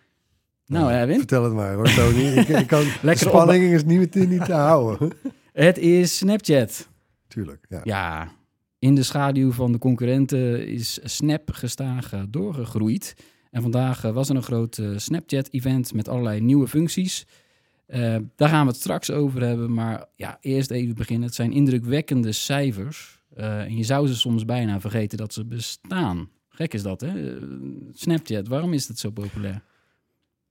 [0.66, 2.24] Nou, Erwin, Vertel het maar hoor, Tony.
[2.38, 5.12] ik, ik kan, de spanning is niet, niet te houden.
[5.52, 6.88] het is Snapchat.
[7.28, 7.80] Tuurlijk, ja.
[7.84, 8.32] Ja,
[8.78, 13.14] in de schaduw van de concurrenten is Snap gestaag doorgegroeid.
[13.50, 17.26] En vandaag eh, was er een groot eh, Snapchat-event met allerlei nieuwe functies.
[17.86, 19.72] Eh, daar gaan we het straks over hebben.
[19.72, 21.26] Maar ja, eerst even beginnen.
[21.26, 23.22] Het zijn indrukwekkende cijfers.
[23.34, 26.28] Eh, en je zou ze soms bijna vergeten dat ze bestaan.
[26.48, 27.36] Gek is dat, hè?
[27.36, 27.42] Eh,
[27.92, 29.62] Snapchat, waarom is het zo populair?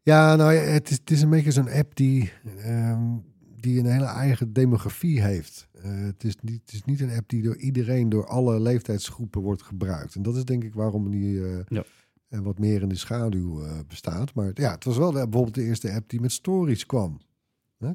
[0.02, 3.04] Ja, nou het is, het is een beetje zo'n app die, ehm,
[3.60, 5.68] die een hele eigen demografie heeft.
[5.82, 9.62] Het, is niet, het is niet een app die door iedereen, door alle leeftijdsgroepen wordt
[9.62, 10.16] gebruikt.
[10.16, 11.84] En dat is denk ik waarom die Ja.
[12.30, 14.34] Eh, wat meer in de schaduw eh, bestaat.
[14.34, 17.20] Maar ja, het was wel de, bijvoorbeeld de eerste app die met stories kwam.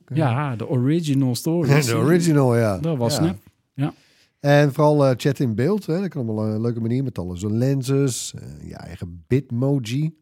[0.06, 1.86] Ja, de original stories.
[1.86, 2.78] de original, ja.
[2.78, 3.22] Dat was ja.
[3.22, 3.36] Snap.
[3.74, 3.92] Ja.
[4.40, 5.86] En vooral eh, chat in beeld.
[5.86, 6.00] Hè?
[6.00, 8.34] Dat kan allemaal een leuke manier met alle zo'n lenses.
[8.34, 10.18] eh, je eigen bitmoji.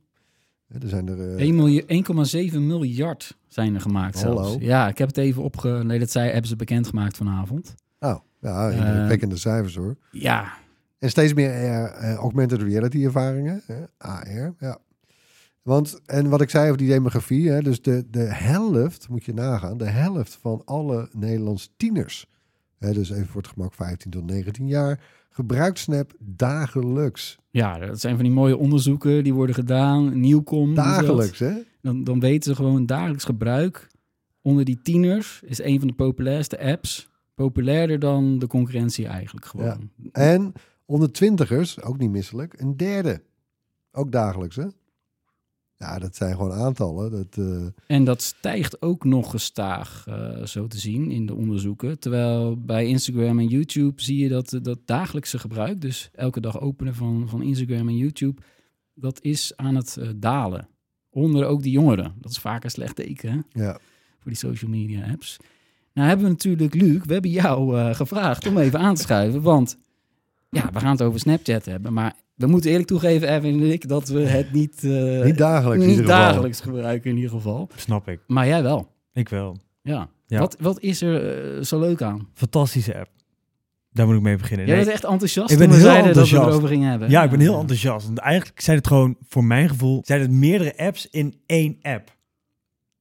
[0.68, 1.36] Er zijn er...
[1.36, 4.42] 1 miljoen- 1,7 miljard zijn er gemaakt Hallo.
[4.42, 4.64] zelfs.
[4.64, 5.68] Ja, ik heb het even opge...
[5.84, 7.74] Nee, dat zei, hebben ze bekendgemaakt vanavond.
[7.98, 9.96] Oh, ja, indrukwekkende cijfers hoor.
[10.10, 10.52] Ja,
[10.98, 13.62] En steeds meer eh, eh, augmented reality ervaringen.
[13.66, 13.84] Hè?
[13.98, 14.78] AR, ja.
[15.62, 19.34] Want, en wat ik zei over die demografie, hè, dus de, de helft, moet je
[19.34, 22.26] nagaan, de helft van alle Nederlandse tieners,
[22.78, 27.38] hè, dus even voor het gemak 15 tot 19 jaar, gebruikt Snap dagelijks.
[27.50, 30.20] ja, dat zijn van die mooie onderzoeken die worden gedaan.
[30.20, 30.74] Nieuwkom.
[30.74, 31.52] Dagelijks, hè?
[31.82, 33.88] Dan, dan weten ze gewoon dagelijks gebruik.
[34.42, 37.08] Onder die tieners is een van de populairste apps.
[37.34, 39.90] Populairder dan de concurrentie eigenlijk gewoon.
[40.12, 40.52] En
[40.88, 43.22] onder twintigers, ook niet misselijk, een derde.
[43.92, 44.66] Ook dagelijks, hè?
[45.76, 47.10] Ja, dat zijn gewoon aantallen.
[47.10, 51.98] Dat, eh, En dat stijgt ook nog gestaag, eh, zo te zien, in de onderzoeken.
[51.98, 56.94] Terwijl bij Instagram en YouTube zie je dat, dat dagelijkse gebruik, dus elke dag openen
[56.94, 58.42] van, van Instagram en YouTube,
[58.94, 60.68] dat is aan het eh, dalen.
[61.10, 62.14] Onder ook die jongeren.
[62.20, 63.72] Dat is vaak een slecht teken hè, ja.
[64.18, 65.36] voor die social media apps.
[65.92, 69.42] Nou hebben we natuurlijk, Luc, we hebben jou eh, gevraagd om even aan te schuiven.
[69.42, 69.76] Want
[70.50, 73.88] ja, we gaan het over Snapchat hebben, maar We moeten eerlijk toegeven, Erwin en ik,
[73.88, 77.68] dat we het niet, eh, Niet dagelijks niet dagelijks gebruiken in ieder geval.
[77.76, 78.20] Snap ik.
[78.26, 78.92] Maar jij wel.
[79.12, 79.56] Ik wel.
[79.82, 80.08] Ja.
[80.26, 80.38] Ja.
[80.38, 82.28] Wat, wat is er eh, zo leuk aan?
[82.34, 83.08] Fantastische app.
[83.92, 84.66] Daar moet ik mee beginnen.
[84.66, 86.46] Jij Nee, bent echt enthousiast Ik ben heel zeiden dat we enthousiast.
[86.48, 87.10] erover gingen hebben.
[87.10, 88.06] Ja, ik ben heel enthousiast.
[88.06, 92.16] Want eigenlijk zijn het gewoon, voor mijn gevoel, zijn het meerdere apps in één app.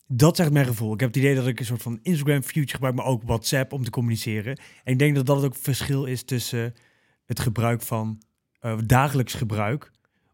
[0.07, 0.93] Dat echt mijn gevoel.
[0.93, 3.73] Ik heb het idee dat ik een soort van Instagram Future gebruik, maar ook WhatsApp
[3.73, 4.57] om te communiceren.
[4.83, 6.73] En ik denk dat dat ook verschil is tussen
[7.27, 8.21] het gebruik van
[8.59, 9.91] eh, dagelijks gebruik,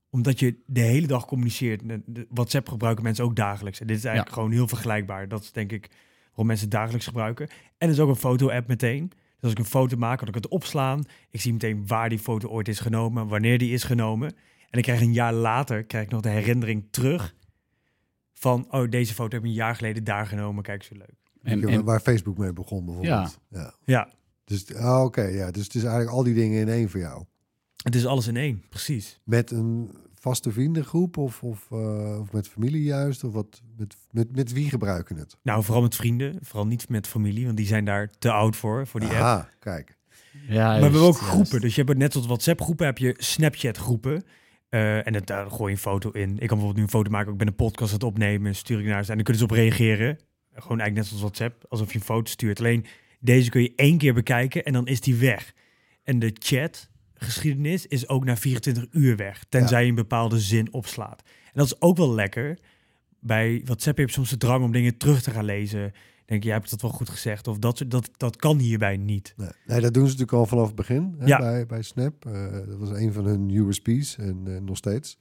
[0.10, 1.88] omdat je de hele dag communiceert.
[1.90, 3.80] De- de WhatsApp gebruiken mensen ook dagelijks.
[3.80, 5.28] En dit is eigenlijk gewoon heel vergelijkbaar.
[5.28, 5.90] Dat is denk ik
[6.28, 7.48] waarom mensen het dagelijks gebruiken.
[7.78, 9.08] En er is ook een foto-app meteen.
[9.10, 11.04] Dus als ik een foto maak, kan ik het opslaan.
[11.30, 14.28] Ik zie meteen waar die foto ooit is genomen, wanneer die is genomen.
[14.70, 17.36] En ik krijg een jaar later krijg ik nog de herinnering terug
[18.34, 20.64] van, oh, deze foto heb ik een jaar geleden daar genomen.
[20.64, 21.14] Kijk, zo leuk.
[21.42, 23.40] En, en, waar Facebook mee begon bijvoorbeeld.
[23.50, 23.74] Ja.
[23.86, 24.10] Ja,
[24.44, 25.52] Dus, ah, oké, ja.
[25.52, 27.24] Dus het is eigenlijk al die dingen in één voor jou.
[27.84, 29.20] het is alles in één, precies.
[29.24, 33.24] Met een vaste vriendengroep of, of, eh, of met familie juist?
[33.24, 35.38] Of wat, met, met, met wie gebruiken het?
[35.42, 38.88] Nou, vooral met vrienden, vooral niet met familie, want die zijn daar te oud voor,
[38.88, 39.20] voor die app.
[39.20, 39.98] Aha, kijk.
[40.48, 41.50] ja, maar we hebben ook groepen.
[41.50, 41.62] juist.
[41.62, 44.24] Dus je hebt net zoals WhatsApp groepen, heb je Snapchat groepen.
[44.70, 46.30] Eh, en het, daar gooi je een foto in.
[46.30, 47.32] Ik kan bijvoorbeeld nu een foto maken.
[47.32, 48.56] Ik ben een podcast aan het opnemen.
[48.56, 49.10] Stuur ik naar ze.
[49.10, 50.20] En dan kunnen ze op reageren.
[50.54, 51.66] Gewoon eigenlijk net zoals WhatsApp.
[51.70, 52.60] Alsof je een foto stuurt.
[52.60, 52.86] Alleen
[53.24, 54.64] deze kun je één keer bekijken.
[54.64, 55.54] En dan is die weg.
[56.04, 59.44] En de chat geschiedenis is ook na 24 uur weg.
[59.50, 61.22] Tenzij je een bepaalde zin opslaat.
[61.26, 62.60] En dat is ook wel lekker.
[63.20, 65.94] Bij WhatsApp heb je soms de drang om dingen terug te gaan lezen.
[66.26, 67.48] Denk je, jij hebt dat wel goed gezegd.
[67.48, 69.34] Of dat, dat, dat kan hierbij niet.
[69.38, 71.38] Nee, nee, dat doen ze natuurlijk al vanaf het begin hè, Ja.
[71.38, 72.26] bij, bij Snap.
[72.26, 75.18] Eh, dat was een van hun USP's en eh, nog steeds.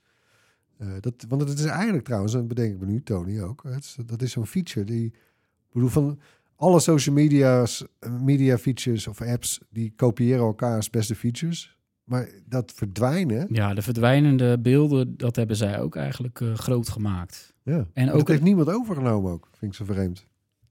[0.79, 3.63] Eh, dat, want het is eigenlijk trouwens, en bedenk ik me nu, Tony ook.
[3.63, 6.21] Het dat is zo'n feature die, ik bedoel, van
[6.63, 7.85] alle social media's,
[8.21, 11.77] media features of apps, die kopiëren elkaars beste features.
[12.05, 17.55] Maar dat verdwijnen, Ja, de verdwijnende beelden, dat hebben zij ook eigenlijk eh, groot gemaakt.
[17.63, 17.87] ja.
[17.95, 20.27] En dat ook heeft niemand overgenomen ook, vind ik zo vreemd.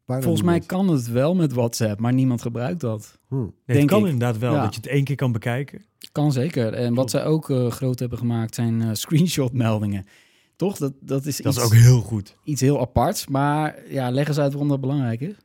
[0.05, 3.19] Bijna volgens mij kan het wel met WhatsApp, maar niemand gebruikt dat.
[3.27, 3.35] Hm.
[3.35, 4.05] Nee, Denk het kan ik.
[4.11, 4.53] inderdaad wel.
[4.53, 4.61] Ja.
[4.61, 5.85] Dat je het één keer kan bekijken.
[6.11, 6.73] Kan zeker.
[6.73, 10.05] En wat zij ook eh, groot hebben gemaakt zijn eh, screenshot-meldingen.
[10.55, 10.77] Toch?
[10.77, 12.37] Dat, dat is Dat iets, is ook heel goed.
[12.43, 13.27] iets heel aparts.
[13.27, 15.35] Maar ja, leg eens uit waarom dat belangrijk is.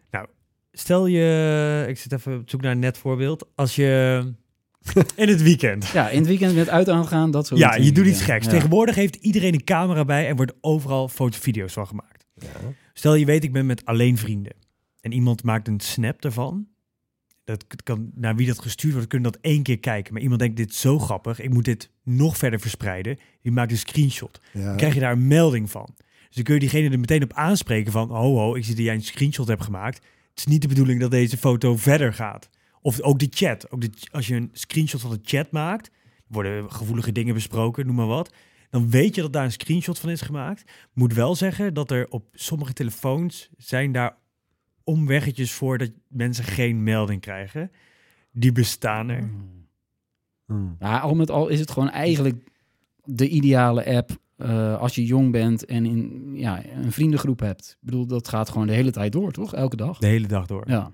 [0.78, 3.48] Stel je, ik zit even op zoek naar een net voorbeeld.
[3.54, 4.22] Als je
[5.16, 5.86] in het weekend.
[5.86, 8.44] Ja, in het weekend met uit aan gaan, dat soort Ja, je doet iets geks.
[8.44, 8.50] Ja.
[8.50, 12.26] Tegenwoordig heeft iedereen een camera bij en wordt overal fotovideo's van gemaakt.
[12.34, 12.48] Ja.
[12.92, 14.52] Stel je weet, ik ben met alleen vrienden.
[15.00, 16.66] En iemand maakt een snap ervan.
[17.44, 20.12] Dat kan, naar wie dat gestuurd wordt, kunnen dat één keer kijken.
[20.12, 21.40] Maar iemand denkt, dit is zo grappig.
[21.40, 23.18] Ik moet dit nog verder verspreiden.
[23.42, 24.40] Die maakt een screenshot.
[24.52, 24.64] Ja.
[24.66, 25.88] Dan krijg je daar een melding van.
[25.96, 28.08] Dus dan kun je diegene er meteen op aanspreken van...
[28.08, 30.06] ho, ho, ik zie dat jij een screenshot hebt gemaakt.
[30.36, 32.50] Het is niet de bedoeling dat deze foto verder gaat.
[32.80, 33.70] Of ook de chat.
[33.70, 35.90] Ook de, als je een screenshot van de chat maakt...
[36.26, 38.34] worden gevoelige dingen besproken, noem maar wat...
[38.70, 40.72] dan weet je dat daar een screenshot van is gemaakt.
[40.92, 43.48] Moet wel zeggen dat er op sommige telefoons...
[43.56, 44.16] zijn daar
[44.84, 47.70] omweggetjes voor dat mensen geen melding krijgen.
[48.32, 49.30] Die bestaan er.
[50.78, 52.50] Ja, al met al is het gewoon eigenlijk
[53.04, 57.70] de ideale app eh, als je jong bent en in, ja, een vriendengroep hebt.
[57.80, 59.54] Ik bedoel, dat gaat gewoon de hele tijd door, toch?
[59.54, 59.98] Elke dag.
[59.98, 60.64] De hele dag door.
[60.68, 60.92] Ja.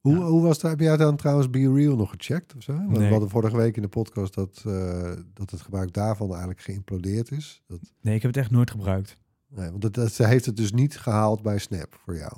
[0.00, 0.24] Hoe, Ja.
[0.24, 0.70] hoe was dat?
[0.70, 2.72] Heb jij dan trouwens Be Real nog gecheckt of zo?
[2.72, 2.98] Want Nee.
[3.06, 7.30] we hadden vorige week in de podcast dat, eh, dat het gebruik daarvan eigenlijk geïmplodeerd
[7.30, 7.62] is.
[7.66, 9.16] Dat, Nee, ik heb het echt nooit gebruikt.
[9.48, 12.32] nee, want dat, dat, ze heeft het dus niet gehaald bij Snap voor jou.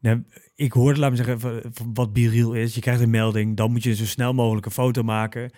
[0.00, 1.62] Nou, ik hoorde, laat me zeggen,
[1.94, 2.74] wat Biriel is.
[2.74, 5.50] Je krijgt een melding, dan moet je zo snel mogelijk een foto maken.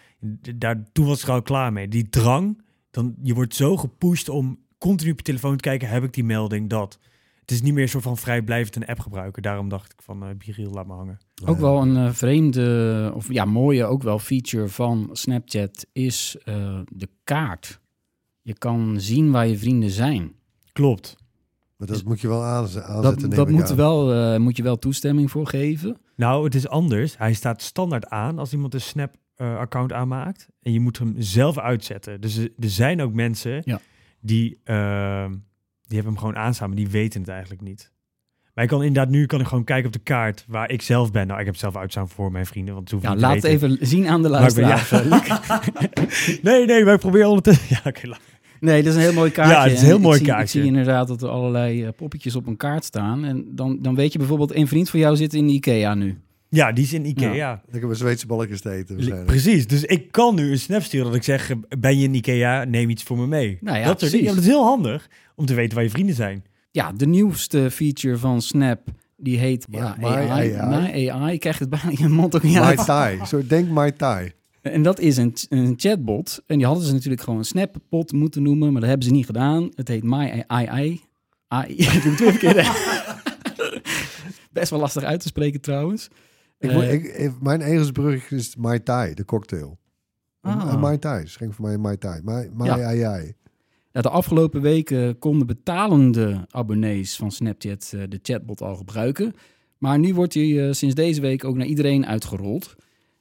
[0.57, 1.89] Daar, toen was ik er al klaar mee.
[1.89, 2.63] Die drang,
[2.95, 6.25] dan, je wordt zo gepusht om continu op je telefoon te kijken, heb ik die
[6.25, 6.99] melding, dat.
[7.41, 9.43] Het is niet meer een soort van vrijblijvend een app gebruiken.
[9.43, 11.19] Daarom dacht ik van uh, Biriel, laat me hangen.
[11.45, 16.81] Ook wel een eh, vreemde, of ja, mooie ook wel feature van Snapchat is eh,
[16.93, 17.81] de kaart.
[18.43, 20.33] Je kan zien waar je vrienden zijn.
[20.73, 21.17] Klopt.
[21.77, 23.77] Maar dat moet je wel aanze- Dat, aanzetten, neem dat ik moet, aan.
[23.77, 25.97] wel, eh, moet je wel toestemming voor geven.
[26.17, 27.19] Nou, het is anders.
[27.19, 28.81] Hij staat standaard aan als iemand een
[29.37, 30.49] Snap-account aanmaakt.
[30.63, 32.21] En je moet hem zelf uitzetten.
[32.21, 33.81] Dus er, zijn ook mensen Ja.
[34.21, 35.31] die, ehm,
[35.87, 37.93] die hebben hem gewoon aanstaan, maar die weten het eigenlijk niet.
[38.55, 41.11] Maar ik kan inderdaad nu kan ik gewoon kijken op de kaart waar ik zelf
[41.13, 41.27] ben.
[41.27, 44.23] Nou, ik heb zelf uitstaan voor mijn vrienden, want Ja, laat het even zien aan
[44.23, 44.91] de luisteraars.
[44.91, 45.03] ja.
[45.03, 45.19] eh,
[46.43, 47.67] nee, nee, ik probeer ondertussen...
[47.69, 48.09] Ja, oké.
[48.61, 49.55] Nee, dat is een heel mooi kaartje.
[49.55, 50.59] Ja, het is een En heel ik mooi zie, kaartje.
[50.59, 53.25] Ik zie inderdaad dat er allerlei eh, poppetjes op een kaart staan.
[53.25, 56.19] En dan, dan weet je bijvoorbeeld, een vriend van jou zit in de IKEA nu.
[56.55, 57.33] Ja, die is in Ikea.
[57.33, 57.63] Ja.
[57.73, 59.25] Ik heb een Zweedse balletjes te eten.
[59.25, 62.65] Precies, dus ik kan nu een snap sturen dat ik zeg, ben je in Ikea,
[62.65, 63.59] neem iets voor me mee.
[63.61, 64.27] Nou ja, dat soort dingen.
[64.27, 64.29] precies.
[64.29, 66.45] Ja, dat is heel handig om te weten waar je vrienden zijn.
[66.71, 68.81] Ja, de nieuwste feature van Snap,
[69.17, 70.53] die heet My- ja, My AI.
[70.55, 70.69] AI.
[70.83, 71.33] My AI.
[71.33, 72.85] Je krijgt het bijna in je mond ook niet uit.
[72.85, 73.25] Tai.
[73.27, 74.33] Zo, denk Mai Tai.
[74.63, 76.43] En dat is een, een chatbot.
[76.47, 79.27] En die hadden ze natuurlijk gewoon een Snapbot moeten noemen, maar dat hebben ze niet
[79.27, 79.71] gedaan.
[79.75, 81.01] Het heet My AI.
[81.49, 81.75] AI.
[81.77, 82.69] Ik doe het weer verkeerd.
[84.53, 86.09] Best wel lastig uit te spreken trouwens.
[86.65, 89.79] Ik, Eh, moet- ik, ik- mijn Engelsbrug is Mai Tai, de cocktail.
[90.41, 90.81] Ah.
[90.81, 92.21] Mai Tai, schenk voor mij een Mai Tai.
[92.23, 92.87] Mai, Mai Ja.
[92.87, 93.35] ai, ai.
[93.93, 99.33] Ja, de afgelopen weken konden betalende abonnees van Snapchat eh, de chatbot al gebruiken.
[99.79, 102.75] Maar nu wordt hij eh, sinds deze week ook naar iedereen uitgerold.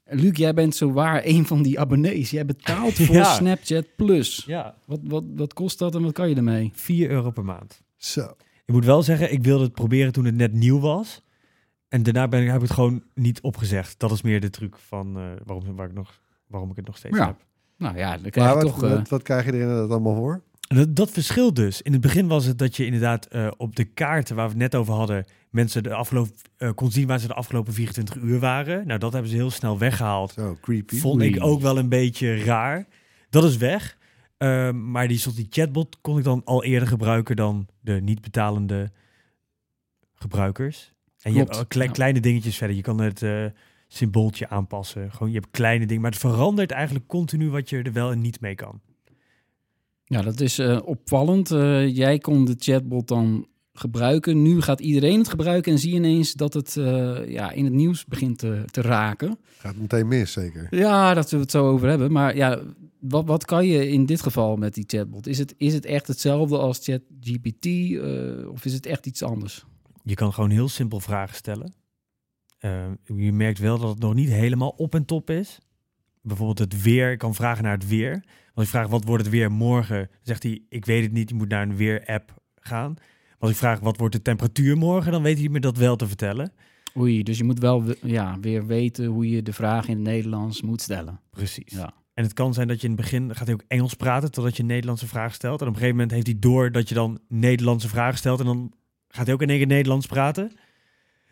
[0.06, 2.30] Luc, jij bent zo waar een van die abonnees.
[2.30, 3.34] Jij betaalt voor Ja.
[3.34, 4.44] Snapchat Plus.
[4.48, 6.72] Ja, Wat, wat, wat kost dat en wat kan je ermee?
[6.74, 7.82] 4 euro per maand.
[7.98, 8.22] Zo.
[8.66, 11.22] Ik moet wel zeggen, ik wilde het proberen toen het net nieuw was.
[11.94, 14.00] En daarna ben ik, heb ik het gewoon niet opgezegd.
[14.00, 16.98] Dat is meer de truc van eh, waarom, waar ik nog, waarom ik het nog
[16.98, 17.26] steeds Ja.
[17.26, 17.46] heb.
[17.78, 18.84] Nou ja, dan krijg Maar je wat, toch...
[18.84, 20.42] eh, wat, wat krijg je er inderdaad allemaal voor?
[20.68, 21.82] En Dat, dat verschilt dus.
[21.82, 24.62] In het begin was het dat je inderdaad eh, op de kaarten waar we het
[24.62, 28.40] net over hadden, mensen de afgelopen, eh, kon zien waar ze de afgelopen 24 uur
[28.40, 28.88] waren.
[28.88, 30.32] Nou, dat hebben ze heel snel weggehaald.
[30.32, 30.96] Zo, creepy.
[30.98, 32.88] Vond ik ook wel een beetje raar.
[33.30, 33.98] Dat is weg.
[34.38, 38.22] Ehm, maar die, soort die chatbot kon ik dan al eerder gebruiken dan de niet
[38.22, 38.92] betalende
[40.14, 40.92] gebruikers.
[41.24, 42.76] En je Klopt, hebt ook kle- kleine dingetjes verder.
[42.76, 43.46] Je kan het eh,
[43.88, 45.12] symbooltje aanpassen.
[45.12, 46.02] Gewoon, je hebt kleine dingen.
[46.02, 48.82] Maar het verandert eigenlijk continu wat je er wel en niet mee kan.
[50.06, 51.52] Ja, dat is eh, opvallend.
[51.52, 54.42] Eh, jij kon de chatbot dan gebruiken.
[54.42, 57.74] Nu gaat iedereen het gebruiken en zie je ineens dat het eh, ja, in het
[57.74, 59.38] nieuws begint te, te raken.
[59.58, 60.68] Gaat meteen mis, zeker.
[60.70, 62.12] Ja, dat we het zo over hebben.
[62.12, 62.60] Maar ja,
[63.00, 65.28] wat, wat kan je in dit geval met die chatbot?
[65.28, 69.66] Is het, is het echt hetzelfde als ChatGPT eh of is het echt iets anders?
[70.04, 71.74] Je kan gewoon heel simpel vragen stellen.
[72.58, 72.86] Eh,
[73.16, 75.60] je merkt wel dat het nog niet helemaal op en top is.
[76.22, 77.12] Bijvoorbeeld het weer.
[77.12, 78.24] Ik kan vragen naar het weer.
[78.54, 81.30] Als ik vraag wat wordt het weer morgen, zegt hij ik weet het niet.
[81.30, 82.94] Je moet naar een weer-app gaan.
[82.94, 85.96] Maar als ik vraag wat wordt de temperatuur morgen, dan weet hij me dat wel
[85.96, 86.52] te vertellen.
[86.98, 90.04] Oei, dus je moet wel we- ja, weer weten hoe je de vraag in het
[90.04, 91.20] Nederlands moet stellen.
[91.30, 91.72] Precies.
[91.74, 91.94] Ja.
[92.14, 94.56] En het kan zijn dat je in het begin gaat hij ook Engels praten totdat
[94.56, 95.62] je een Nederlandse vraag stelt.
[95.62, 98.40] En op een gegeven moment heeft hij door dat je dan Nederlandse vragen stelt.
[98.40, 98.74] En dan
[99.16, 100.52] gaat hij ook in één keer Nederlands praten.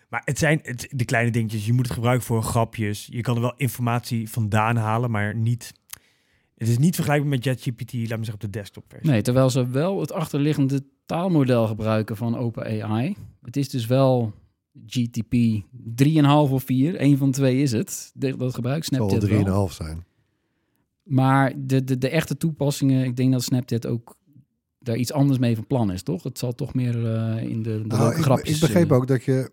[0.10, 1.66] Maar het zijn het, de kleine dingetjes.
[1.66, 3.08] Je moet het gebruiken voor grapjes.
[3.12, 5.74] Je kan er wel informatie vandaan halen, maar niet.
[6.58, 9.10] Het is niet vergelijkbaar met ChatGPT, laat me zeggen, op de desktop versie.
[9.10, 13.16] Nee, terwijl ze wel het achterliggende taalmodel gebruiken van OpenAI.
[13.42, 14.34] Het is dus wel
[14.88, 15.34] GTP
[16.04, 17.02] 3,5 of 4.
[17.02, 18.12] Eén van twee is het.
[18.14, 19.68] De- Dat gebruikt Het zal Snapchat wel.
[19.70, 20.06] 3,5 zijn.
[21.04, 24.16] Maar de, de, de echte toepassingen, ik denk dat Snapchat ook
[24.84, 26.24] daar iets anders mee van plan is, toch?
[26.24, 28.56] Het zal toch meer eh, in de, de Nou, ik, grapjes...
[28.56, 29.52] ik begreep eh, ook dat je,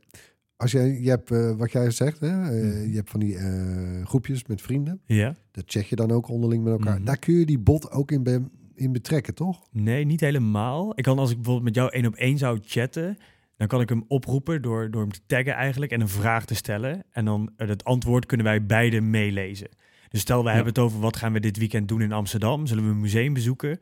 [0.57, 2.89] als jij, je hebt eh, wat jij zegt, hè, Mhm.
[2.91, 5.01] je hebt van die eh, groepjes met vrienden.
[5.07, 5.37] Ja?
[5.51, 6.95] Dat chat je dan ook onderling met elkaar.
[6.97, 7.05] Mhm.
[7.05, 9.67] Daar kun je die bot ook in, be- in betrekken, toch?
[9.73, 10.93] Nee, niet helemaal.
[10.99, 13.17] Ik kan als ik bijvoorbeeld met jou één op één zou chatten,
[13.57, 16.55] dan kan ik hem oproepen door, door hem te taggen eigenlijk en een vraag te
[16.55, 17.03] stellen.
[17.11, 19.69] En dan het antwoord kunnen wij beide meelezen.
[20.09, 20.47] Dus stel, Ja.
[20.49, 22.67] hebben het over wat gaan we dit weekend doen in Amsterdam.
[22.67, 23.79] Zullen we een museum bezoeken?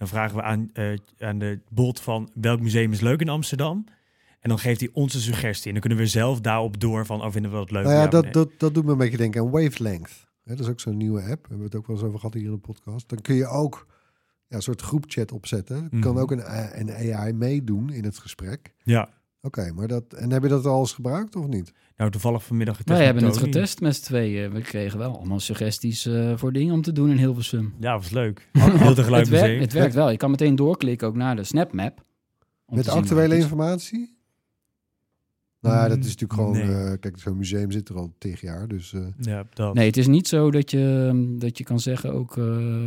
[0.00, 3.84] Dan vragen we aan, eh, aan de bot van welk museum is leuk in Amsterdam?
[4.40, 5.66] En dan geeft hij onze suggestie.
[5.66, 7.84] En dan kunnen we zelf daarop door van, oh, vinden we dat leuk?
[7.84, 8.32] nou ja, dat, nee?
[8.32, 10.28] dat, dat doet me een beetje denken aan Wavelength.
[10.44, 11.28] Dat is ook zo'n nieuwe app.
[11.28, 13.08] Daar hebben we het ook wel eens over gehad hier in de podcast.
[13.08, 13.86] Dan kun je ook
[14.48, 15.88] ja, een soort groepchat opzetten.
[16.00, 16.18] Kan Mhm.
[16.22, 18.74] ook een, A- een AI meedoen in het gesprek.
[18.82, 19.08] Ja,
[19.42, 20.12] Oké, maar dat...
[20.12, 21.72] En heb je dat al eens gebruikt of niet?
[21.96, 22.96] nou toevallig vanmiddag getest.
[22.96, 24.52] Wij hebben het getest met z'n tweeën.
[24.52, 27.74] We kregen wel allemaal suggesties eh, voor dingen om te doen in Hilversum.
[27.80, 28.48] Ja, was leuk.
[28.58, 30.10] Heel tegelijk Het, werkt, het werkt wel.
[30.10, 32.04] Je kan meteen doorklikken ook naar de SnapMap.
[32.66, 34.18] Met actuele informatie?
[35.60, 36.52] Nou ja, dat is natuurlijk gewoon...
[36.52, 36.90] Nee.
[36.92, 38.92] eh, kijk, zo'n museum zit er al tig jaar, dus...
[38.92, 39.74] eh, Ja, dat.
[39.74, 42.44] Nee, het is niet zo dat je, dat je kan zeggen ook eh,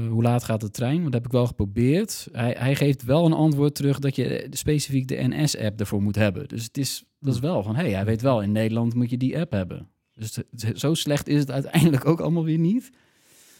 [0.09, 0.93] hoe laat gaat de trein.
[0.99, 2.27] Want dat heb ik wel geprobeerd.
[2.31, 6.47] Hij, hij geeft wel een antwoord terug dat je specifiek de NS-app ervoor moet hebben.
[6.47, 9.09] Dus het is, dat is wel van, hé, hey, hij weet wel, in Nederland moet
[9.09, 9.87] je die app hebben.
[10.13, 12.89] Dus het- zo slecht is het uiteindelijk ook allemaal weer niet.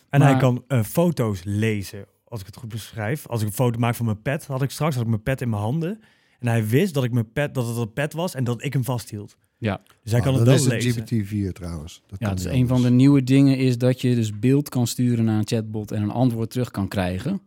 [0.09, 3.27] En hij kan eh, foto's lezen, als ik het goed beschrijf.
[3.27, 5.41] Als ik een foto maak van mijn pet, had ik straks had ik mijn pet
[5.41, 5.99] in mijn handen.
[6.43, 8.73] En hij wist dat, ik mijn pet, dat het een pet was en dat ik
[8.73, 9.35] hem vasthield.
[9.57, 9.81] Ja.
[10.03, 11.03] Dus hij ah, kan het dat is lezen.
[11.07, 12.01] een GPT-4 trouwens.
[12.07, 14.87] Dat Ja, kan dus een van de nieuwe dingen is dat je dus beeld kan
[14.87, 17.41] sturen naar een chatbot en een antwoord terug kan krijgen.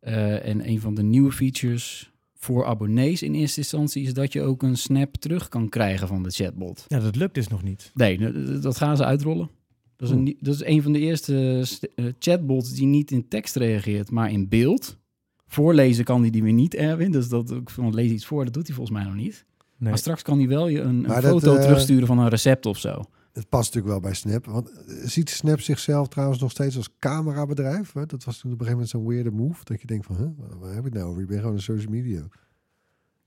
[0.00, 4.42] Eh, en een van de nieuwe features voor abonnees in eerste instantie is dat je
[4.42, 6.84] ook een snap terug kan krijgen van de chatbot.
[6.88, 7.90] Ja, dat lukt dus nog niet.
[7.94, 8.18] Nee,
[8.60, 9.50] dat- gaan ze uitrollen.
[9.96, 13.10] Dat is, een, nie- dat is een van de eerste st- eh, chatbots die niet
[13.10, 14.98] in tekst reageert, maar in beeld.
[15.46, 17.10] Voorlezen kan hij die weer niet, Erwin.
[17.12, 19.44] Dus dat ik van lees iets voor, dat doet hij volgens mij nog niet.
[19.78, 19.88] Nee.
[19.88, 22.66] Maar straks kan hij wel je een, een dat, foto eh, terugsturen van een recept
[22.66, 23.02] of zo.
[23.32, 24.46] Het past natuurlijk wel bij Snap.
[24.46, 27.92] Want eh, ziet Snap zichzelf trouwens nog steeds als camerabedrijf?
[27.92, 28.06] Hè?
[28.06, 29.64] Dat was toen op een gegeven moment zo'n weirde move.
[29.64, 31.22] Dat je denkt van, huh, waar- heb ik het nou over?
[31.22, 32.22] Ik ben gewoon een social media.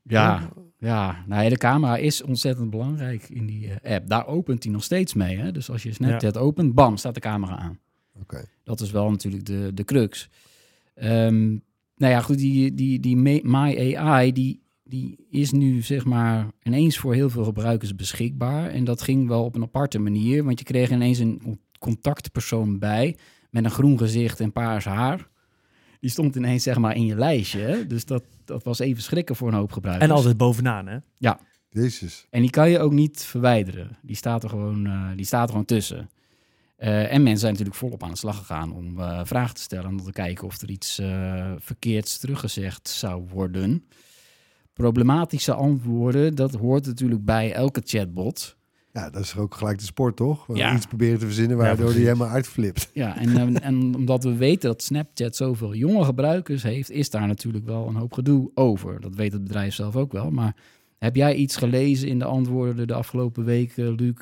[0.01, 1.23] Ja, ja.
[1.27, 4.09] Nou, ja, de camera is ontzettend belangrijk in die eh, app.
[4.09, 5.37] Daar opent hij nog steeds mee.
[5.37, 5.51] Hè?
[5.51, 7.79] Dus als je Snapchat opent, bam, staat de camera aan.
[8.21, 8.45] Oké.
[8.63, 10.29] Dat is wel natuurlijk de, de crux.
[10.93, 11.57] Ehm,
[11.97, 16.97] nou ja, goed, die, die, die My AI, die, die is nu zeg maar ineens
[16.97, 18.69] voor heel veel gebruikers beschikbaar.
[18.69, 22.79] En dat ging wel op een aparte manier, want je kreeg ineens een con- contactpersoon
[22.79, 23.17] bij
[23.49, 25.29] met een groen gezicht en paars haar.
[25.99, 27.59] Die stond ineens zeg maar in je lijstje.
[27.59, 27.87] Hè?
[27.87, 30.09] Dus dat, dat was even schrikken voor een hoop gebruikers.
[30.09, 30.97] En altijd bovenaan, hè?
[31.69, 32.27] Jezus.
[32.29, 33.97] En die kan je ook niet verwijderen.
[34.01, 36.09] Die staat er gewoon, eh, die staat er gewoon tussen.
[36.77, 39.89] Eh, en mensen zijn natuurlijk volop aan de slag gegaan om eh, vragen te stellen.
[39.89, 43.85] Om te kijken of er iets eh, verkeerds teruggezegd zou worden.
[44.73, 48.55] Problematische antwoorden, dat hoort natuurlijk bij elke chatbot.
[48.91, 50.45] Ja, dat is ook gelijk de sport, toch?
[50.45, 50.75] We Ja.
[50.75, 51.95] Iets proberen te verzinnen waardoor precies.
[51.95, 52.89] die helemaal uitflipt.
[52.93, 57.27] Ja, en, en, en omdat we weten dat Snapchat zoveel jonge gebruikers heeft, is daar
[57.27, 59.01] natuurlijk wel een hoop gedoe over.
[59.01, 60.31] Dat weet het bedrijf zelf ook wel.
[60.31, 60.55] Maar
[60.97, 64.15] heb jij iets gelezen in de antwoorden de afgelopen weken, Luc,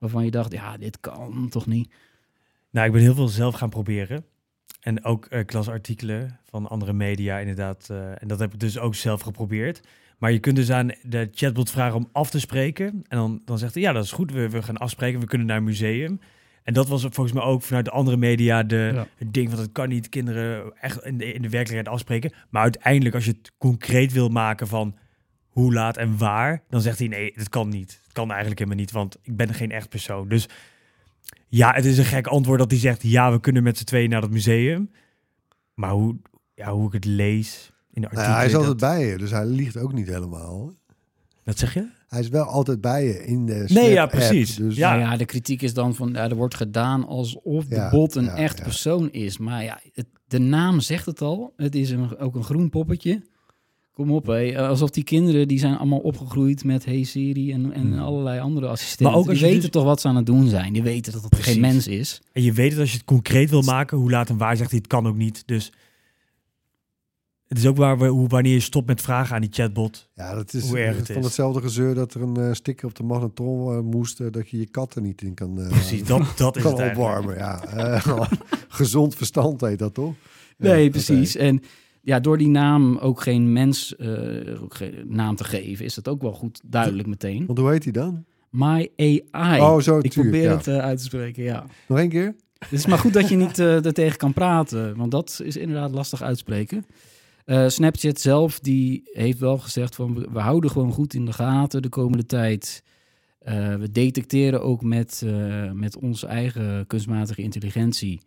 [0.00, 1.92] waarvan je dacht, ja, dit kan toch niet?
[2.70, 4.24] Nou, ik ben heel veel zelf gaan proberen.
[4.80, 7.86] En ook eh ik las artikelen van andere media inderdaad.
[7.90, 9.80] eh, en dat heb ik dus ook zelf geprobeerd.
[10.18, 12.86] Maar je kunt dus aan de chatbot vragen om af te spreken.
[13.08, 14.32] En dan, dan zegt hij, ja, dat is goed.
[14.32, 15.20] We, we gaan afspreken.
[15.20, 16.20] We kunnen naar een museum.
[16.62, 19.06] En dat was volgens mij ook vanuit de andere media de, Ja.
[19.16, 22.32] het ding van het kan niet kinderen echt in de, in de werkelijkheid afspreken.
[22.50, 24.96] Maar uiteindelijk, als je het concreet wil maken van
[25.50, 28.00] hoe laat en waar, dan zegt hij nee, dat kan niet.
[28.02, 30.28] Het kan eigenlijk helemaal niet, want ik ben geen echt persoon.
[30.28, 30.48] Dus
[31.48, 34.10] ja, het is een gek antwoord dat hij zegt ja, we kunnen met z'n tweeën
[34.10, 34.90] naar dat museum.
[35.74, 36.16] Maar hoe,
[36.54, 38.30] ja, hoe ik het lees in de Nou artikelen...
[38.30, 40.74] ja, hij is altijd dat, bij je, dus hij liegt ook niet helemaal.
[41.44, 41.86] Wat zeg je?
[42.08, 44.56] Hij is wel altijd bij je in de Nee, ja, precies.
[44.56, 44.94] Dus Ja.
[44.94, 45.16] Ja.
[45.16, 48.36] de kritiek is dan van, ja, er wordt gedaan alsof de Ja, bot een ja,
[48.36, 48.64] echt ja.
[48.64, 49.38] persoon is.
[49.38, 51.52] Maar ja, het, de naam zegt het al.
[51.56, 53.22] Het is een, ook een groen poppetje.
[54.00, 54.58] Kom op, hé.
[54.68, 59.06] Alsof die kinderen, die zijn allemaal opgegroeid met Hey Siri en, en allerlei andere assistenten.
[59.06, 60.72] Maar ook als die weten dus- toch wat ze aan het doen zijn.
[60.72, 61.52] Die weten dat het Precies.
[61.52, 62.20] geen mens is.
[62.32, 64.70] En je weet het als je het concreet wil maken, hoe laat en waar zegt
[64.70, 65.42] hij het kan ook niet.
[65.46, 65.72] Dus
[67.46, 70.08] het is ook waar we, hoe, wanneer je stopt met vragen aan die chatbot.
[70.14, 71.24] Ja, dat is Hoe erg eh, het van is.
[71.24, 74.66] hetzelfde gezeur dat er een eh, sticker op de magnetron eh, moest, dat je je
[74.66, 77.36] katten niet in kan, eh, Precies, dat, dat is kan het opwarmen.
[77.36, 77.62] Ja.
[78.68, 80.14] Gezond verstand heet dat toch?
[80.56, 81.36] Nee, Ja, precies.
[81.36, 81.62] En
[82.02, 86.08] ja, door die naam ook geen mens eh, ook geen naam te geven, is dat
[86.08, 87.46] ook wel goed duidelijk meteen.
[87.46, 88.24] Want hoe heet hij dan?
[88.50, 89.60] My AI.
[89.60, 90.56] Oh, zo, Ik probeer ja.
[90.56, 91.66] het eh, uit te spreken, ja.
[91.88, 92.34] Nog één keer?
[92.58, 95.56] Het is maar goed dat je niet eh er tegen kan praten, want dat is
[95.56, 96.84] inderdaad lastig uitspreken.
[97.50, 101.32] Eh, Snapchat zelf die heeft wel gezegd van we, we houden gewoon goed in de
[101.32, 102.82] gaten de komende tijd.
[103.38, 108.20] Eh, we detecteren ook met, eh, met onze eigen kunstmatige intelligentie.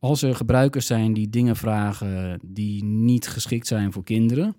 [0.00, 4.56] Als er gebruikers zijn die dingen vragen die niet geschikt zijn voor kinderen.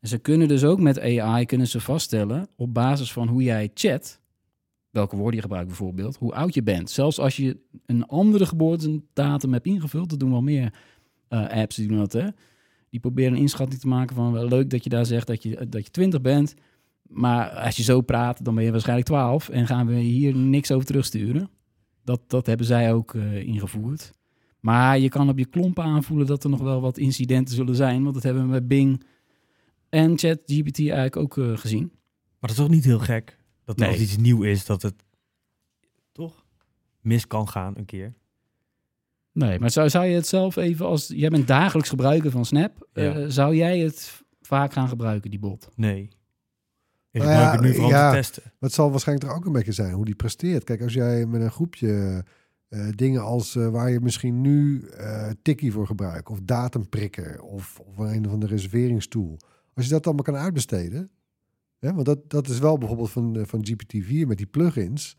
[0.00, 3.70] En ze kunnen dus ook met AI kunnen ze vaststellen op basis van hoe jij
[3.74, 4.20] chat,
[4.90, 6.90] welke woorden je gebruikt bijvoorbeeld, hoe oud je bent.
[6.90, 10.74] Zelfs als je een andere geboortedatum hebt ingevuld, dat doen wel meer
[11.28, 12.28] eh, apps die doen dat, hè.
[12.90, 15.68] Die proberen een inschatting te maken van, wel leuk dat je daar zegt dat je,
[15.68, 16.54] dat je 20 bent,
[17.02, 20.70] maar als je zo praat, dan ben je waarschijnlijk 12 en gaan we hier niks
[20.70, 21.50] over terugsturen.
[22.04, 24.12] Dat, dat hebben zij ook eh, ingevoerd.
[24.62, 28.02] Maar je kan op je klompen aanvoelen dat er nog wel wat incidenten zullen zijn,
[28.02, 29.04] want dat hebben we bij Bing
[29.88, 31.90] en ChatGPT eigenlijk ook eh, gezien.
[31.92, 33.38] Maar dat is toch niet heel gek?
[33.64, 33.88] Dat Nee.
[33.88, 34.94] als iets nieuw is, dat het
[36.12, 36.44] toch
[37.00, 38.14] mis kan gaan een keer.
[39.32, 41.08] Nee, maar zou, zou je het zelf even als...
[41.08, 42.88] Jij bent dagelijks gebruiker van Snap.
[42.92, 43.14] Ja.
[43.14, 45.68] eh, zou jij het vaak gaan gebruiken, die bot?
[45.74, 46.02] Nee.
[47.10, 48.10] Ik Nou gebruik ja, het nu vooral ja.
[48.10, 48.42] te testen.
[48.44, 50.64] Maar het zal waarschijnlijk er ook een beetje zijn hoe die presteert.
[50.64, 52.24] Kijk, als jij met een groepje
[52.72, 57.80] eh, dingen als eh, waar je misschien nu eh Tikkie voor gebruikt, of datumprikker, of,
[57.80, 59.36] of een van de reserveringstool.
[59.74, 61.10] Als je dat allemaal kan uitbesteden.
[61.78, 65.16] Hè, want dat, dat is wel bijvoorbeeld van, van GPT-4 met die plugins.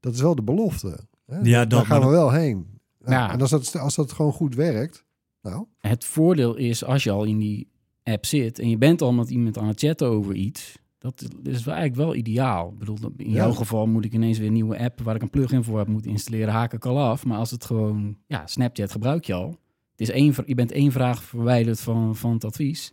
[0.00, 0.98] Dat is wel de belofte.
[1.26, 1.38] Hè?
[1.38, 2.80] Ja, Daar gaan we wel heen.
[3.04, 3.32] Ja.
[3.32, 5.04] En als dat, als dat gewoon goed werkt,
[5.42, 7.70] nou, Het voordeel is, als je al in die
[8.02, 8.58] app zit...
[8.58, 10.78] en je bent al met iemand aan het chatten over iets...
[11.04, 12.70] dat is wel eigenlijk wel ideaal.
[12.72, 13.34] Ik bedoel, in Ja.
[13.34, 15.00] jouw geval moet ik ineens weer een nieuwe app...
[15.00, 17.24] waar ik een plugin voor heb moeten installeren, haak ik al af.
[17.24, 18.16] Maar als het gewoon...
[18.26, 19.48] Ja, Snapchat gebruik je al.
[19.90, 22.92] Het is één, je bent één vraag verwijderd van, van het advies.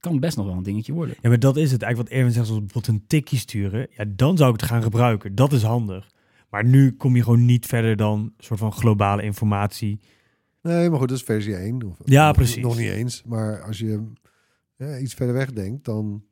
[0.00, 1.16] Kan best nog wel een dingetje worden.
[1.20, 3.86] Ja, maar dat is het eigenlijk wat Erwin zegt, als bijvoorbeeld een tikje sturen.
[3.90, 5.34] Ja, dan zou ik het gaan gebruiken.
[5.34, 6.10] Dat is handig.
[6.50, 10.00] Maar nu kom je gewoon niet verder dan een soort van globale informatie.
[10.62, 11.82] nee, maar goed, dat is versie 1.
[11.82, 12.62] Of, Ja, precies.
[12.62, 13.22] Nog niet eens.
[13.26, 14.02] Maar als je
[15.00, 16.22] iets verder weg denkt, dan,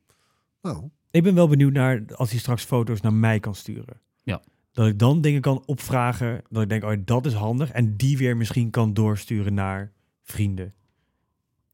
[0.67, 4.01] nou, Ik ben wel benieuwd naar als hij straks foto's naar mij kan sturen.
[4.23, 4.43] Ja.
[4.73, 6.43] Dat ik dan dingen kan opvragen.
[6.51, 7.71] Dat ik denk, oh, dat is handig.
[7.71, 9.93] En die weer misschien kan doorsturen naar
[10.23, 10.75] vrienden.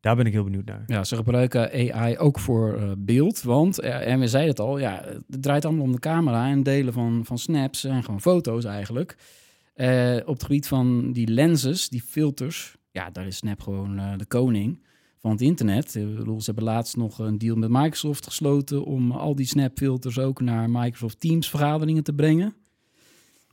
[0.01, 0.83] Daar ben ik heel benieuwd naar.
[0.87, 3.43] Ja, ze gebruiken AI ook voor eh, beeld.
[3.43, 6.63] Want, eh, en we zeiden het al, ja, het draait allemaal om de camera en
[6.63, 9.17] delen van, van snaps en gewoon foto's eigenlijk.
[9.75, 14.13] Eh, op het gebied van die lenses, die filters, ja, daar is Snap gewoon eh,
[14.17, 14.83] de koning
[15.23, 15.91] van het internet.
[15.91, 20.71] Ze hebben laatst nog een deal met Microsoft gesloten om al die Snap-filters ook naar
[20.71, 22.55] Microsoft Teams vergaderingen te brengen.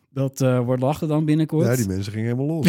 [0.10, 1.68] Dat eh, wordt lachen dan binnenkort.
[1.68, 2.68] Ja, die mensen gingen helemaal los.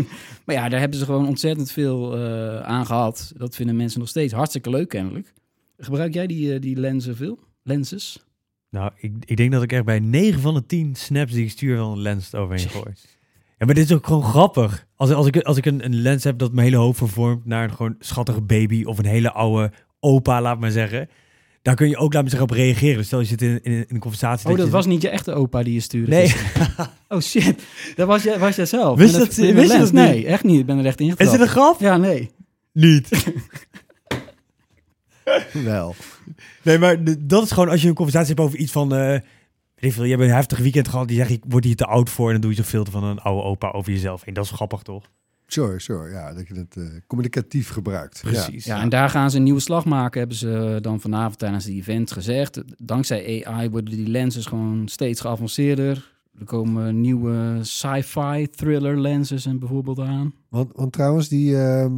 [0.44, 3.32] Maar ja, daar hebben ze gewoon ontzettend veel eh, aan gehad.
[3.36, 5.32] Dat vinden mensen nog steeds hartstikke leuk kennelijk.
[5.76, 7.38] Gebruik jij die, eh, die lenzen veel?
[7.62, 8.24] Lenses?
[8.70, 11.50] Nou, ik, ik denk dat ik echt bij 9 van de 10 snaps die ik
[11.50, 12.94] stuur wel een lens eroverheen gooi.
[13.62, 14.86] Ja, maar dit is ook gewoon grappig.
[14.96, 17.64] Als, als ik, als ik een, een lens heb dat mijn hele hoofd vervormt naar
[17.64, 21.08] een gewoon schattige baby of een hele oude opa, laat maar zeggen.
[21.62, 22.96] Daar kun je ook, laat me zeggen, op reageren.
[22.96, 24.50] Dus stel je zit in, in, in een conversatie.
[24.50, 26.10] Oh, dat was niet je echte opa die je stuurde?
[26.10, 26.34] Nee.
[27.08, 27.62] Oh shit,
[27.96, 28.98] dat was, jij, was jij zelf.
[28.98, 29.92] Wist dat- wist je dat niet?
[29.92, 30.60] Nee, echt niet.
[30.60, 31.32] Ik ben er echt Is ingetrapt.
[31.32, 31.80] het een grap?
[31.80, 32.30] Ja, nee.
[32.72, 33.08] Niet.
[35.64, 35.94] Wel.
[36.62, 38.94] Nee, maar dat is gewoon als je een conversatie hebt over iets van...
[38.94, 39.18] eh
[39.90, 41.08] veel, je hebt een heftig weekend gehad.
[41.08, 42.26] Die zegt, ik word hier te oud voor.
[42.26, 44.22] En dan doe je zo'n filter van een oude opa over jezelf.
[44.22, 45.10] En dat is grappig, toch?
[45.46, 46.10] Sure, sure.
[46.10, 48.20] Ja, dat je het eh, communicatief gebruikt.
[48.22, 48.64] Precies.
[48.64, 51.72] Ja, en daar gaan ze een nieuwe slag maken, hebben ze dan vanavond tijdens de
[51.72, 52.62] event gezegd.
[52.76, 56.12] Dankzij AI worden die lenses gewoon steeds geavanceerder.
[56.38, 60.34] Er komen nieuwe sci-fi thriller lenses en bijvoorbeeld aan.
[60.48, 61.92] Want, want trouwens, die ehm,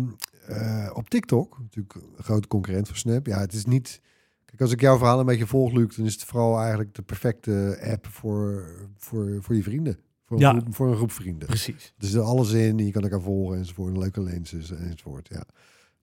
[0.47, 3.26] eh, op TikTok, natuurlijk een grote concurrent voor Snap.
[3.26, 4.01] Ja, het is niet.
[4.55, 7.03] Kijk, als ik jouw verhaal een beetje volg, Luc, dan is het vooral eigenlijk de
[7.03, 8.65] perfecte app voor,
[8.97, 9.99] voor, voor je vrienden.
[10.25, 11.49] Voor een, groep, voor een groep vrienden.
[11.49, 11.95] Precies.
[11.99, 15.29] Er zit alles in, je kan elkaar volgen enzovoort, en leuke lenses enzovoort.
[15.29, 15.47] Ja.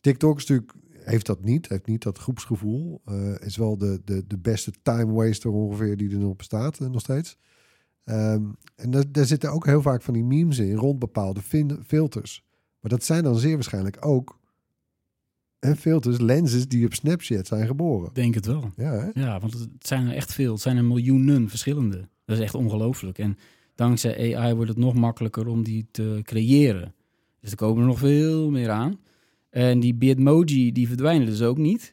[0.01, 3.01] TikTok is natuurlijk, heeft dat niet, heeft niet dat groepsgevoel.
[3.05, 6.87] Eh, is wel de, de, de beste time waster ongeveer die er nog bestaat, eh,
[6.87, 7.37] nog steeds.
[8.03, 8.43] Ehm,
[8.75, 11.41] en daar, daar zitten ook heel vaak van die memes in rond bepaalde
[11.85, 12.45] filters.
[12.79, 14.39] Maar dat zijn dan zeer waarschijnlijk ook
[15.61, 18.09] en filters, lenses die op Snapchat zijn geboren.
[18.13, 18.71] Denk het wel.
[18.75, 19.21] Ja, hè?
[19.21, 20.51] Ja, want het zijn er echt veel.
[20.51, 22.07] Het zijn er miljoenen verschillende.
[22.25, 23.17] Dat is echt ongelooflijk.
[23.17, 23.37] En
[23.75, 26.93] dankzij AI wordt het nog makkelijker om die te creëren.
[27.39, 28.99] Dus er komen er nog veel meer aan.
[29.49, 31.91] En die Bitmoji, die verdwijnen dus ook niet.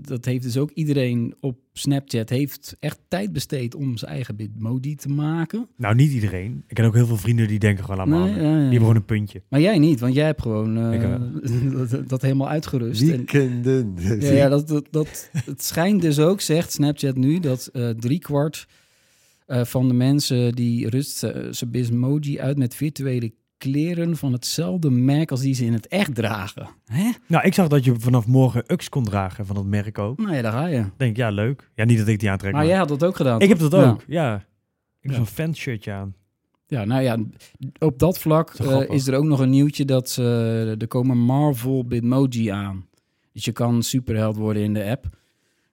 [0.00, 4.94] Dat, heeft dus ook iedereen op Snapchat heeft echt tijd besteed om zijn eigen Bitmoji
[4.94, 5.68] te maken.
[5.76, 6.64] Nou, niet iedereen.
[6.66, 8.42] Ik ken ook heel veel vrienden die denken gewoon, Nee, ja, ja.
[8.42, 9.42] Die hebben gewoon een puntje.
[9.48, 13.02] Maar jij niet, want jij hebt gewoon eh, Ik, dat, dat helemaal uitgerust.
[13.02, 13.94] En-.
[14.20, 18.66] Ja, ja dat, dat, dat, het schijnt dus ook, zegt Snapchat nu, dat eh driekwart
[19.46, 21.18] eh, van de mensen die rust
[21.50, 26.14] zijn Bismoji uit met virtuele kleren van hetzelfde merk als die ze in het echt
[26.14, 26.68] dragen.
[26.84, 27.10] Hè?
[27.26, 30.18] Nou, ik zag dat je vanaf morgen Ux kon dragen van dat merk ook.
[30.18, 30.84] Nou ja, daar ga je.
[30.96, 31.70] Denk, ja, leuk.
[31.74, 32.70] Ja, niet dat ik die aantrek, Maar maar...
[32.70, 33.40] jij had dat ook gedaan.
[33.40, 34.34] Ik heb dat ook, ja.
[34.34, 34.42] Ik
[35.00, 35.16] heb Ja.
[35.16, 36.14] zo'n fanshirtje aan.
[36.66, 37.18] Ja, nou ja,
[37.78, 41.84] op dat vlak eh, is er ook nog een nieuwtje dat ze, er komen Marvel
[41.84, 42.86] Bitmoji aan.
[43.32, 45.06] Dus je kan superheld worden in de app.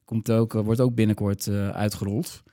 [0.06, 2.44] Komt ook, eh, wordt ook binnenkort eh, uitgerold.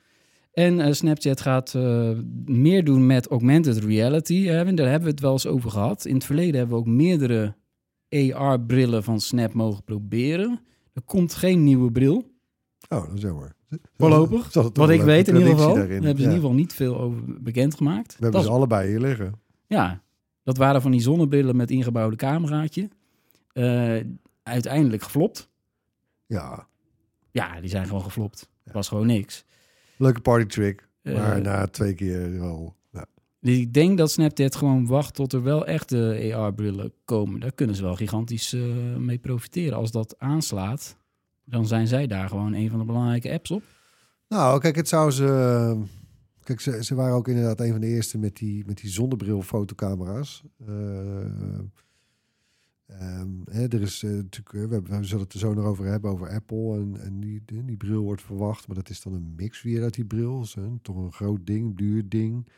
[0.55, 2.11] En eh, Snapchat gaat eh,
[2.45, 4.45] meer doen met augmented reality.
[4.45, 6.05] Hè, daar hebben we het wel eens over gehad.
[6.05, 7.55] In het verleden hebben we ook meerdere
[8.33, 10.61] AR-brillen van Snap mogen proberen.
[10.93, 12.17] Er komt geen nieuwe bril.
[12.89, 13.55] Oh, dat is jammer.
[13.97, 14.53] Voorlopig.
[14.73, 15.75] Wat ik weet in ieder geval.
[15.75, 18.07] Daar hebben ze in ieder geval niet veel over bekendgemaakt.
[18.07, 19.33] We hebben Dat ze is allebei hier liggen.
[19.67, 20.03] Ja,
[20.43, 22.89] dat waren van die zonnebrillen met ingebouwde cameraatje.
[23.53, 23.97] Eh,
[24.43, 25.49] uiteindelijk geflopt.
[26.27, 26.67] Ja,
[27.31, 28.51] Ja, die zijn gewoon geflopt.
[28.73, 29.45] Was gewoon niks.
[29.97, 30.89] Leuke party trick.
[31.03, 32.77] Eh, Maar na twee keer wel.
[32.93, 33.07] Ja.
[33.41, 37.41] dus ik denk dat Snapchat gewoon wacht tot er wel echte AR-brillen komen.
[37.41, 38.63] Daar kunnen ze wel gigantisch eh,
[38.97, 39.79] mee profiteren.
[39.79, 40.97] Als dat aanslaat,
[41.45, 43.63] dan zijn zij daar gewoon een van de belangrijke apps op.
[44.29, 45.83] Nou, kijk, het zou ze.
[46.43, 49.43] Kijk, ze, ze waren ook inderdaad een van de eerste met die, met die zonnebril
[49.43, 50.43] fotocamera's.
[50.67, 50.75] Eh,
[52.99, 56.11] ehm, hè, er is eh, natuurlijk, eh, we, zullen het er zo nog over hebben,
[56.11, 56.75] over Apple.
[56.75, 59.83] En, en die, die, die bril wordt verwacht, maar dat is dan een mix weer
[59.83, 60.41] uit die bril.
[60.41, 62.49] Dus, hè, toch een groot ding, duur ding.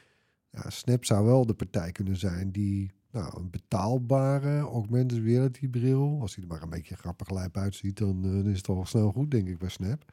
[0.51, 6.19] Ja, Snap zou wel de partij kunnen zijn die nou, een betaalbare augmented reality bril,
[6.21, 8.85] als die er maar een beetje grappig lijp uitziet, dan, eh, dan is het al
[8.87, 10.13] snel goed, denk ik, bij Snap.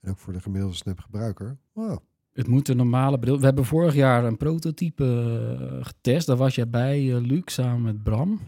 [0.00, 1.56] En ook voor de gemiddelde Snap-gebruiker.
[1.72, 1.98] Wow.
[2.32, 3.38] Het moet een normale bril.
[3.38, 6.26] We hebben vorig jaar een prototype getest.
[6.26, 8.40] Daar was jij bij, Luc, samen met Bram.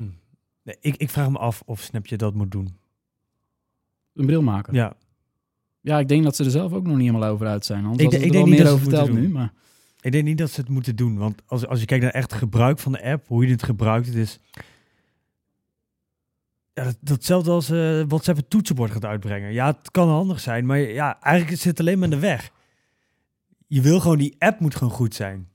[0.63, 2.77] Nee, ik, ik vraag me af of Snapchat dat moet doen.
[4.15, 4.75] Een bril maken.
[4.75, 4.97] Ja,
[5.81, 7.85] Ja, ik denk dat ze er zelf ook nog niet helemaal over uit zijn.
[7.85, 9.29] Anders Ik ik denk- er niet meer dat over verteld nu.
[9.29, 9.53] Maar
[10.01, 11.17] ik denk niet dat ze het moeten doen.
[11.17, 14.07] Want als, als je kijkt naar echt gebruik van de app, hoe je het gebruikt,
[14.07, 14.39] het is...
[16.75, 19.53] Ja, dat, datzelfde als eh WhatsApp het toetsenbord gaat uitbrengen.
[19.53, 22.51] Ja, het kan handig zijn, maar ja, eigenlijk zit het alleen maar in de weg.
[23.67, 25.49] Je wil gewoon, die app moet gewoon goed zijn.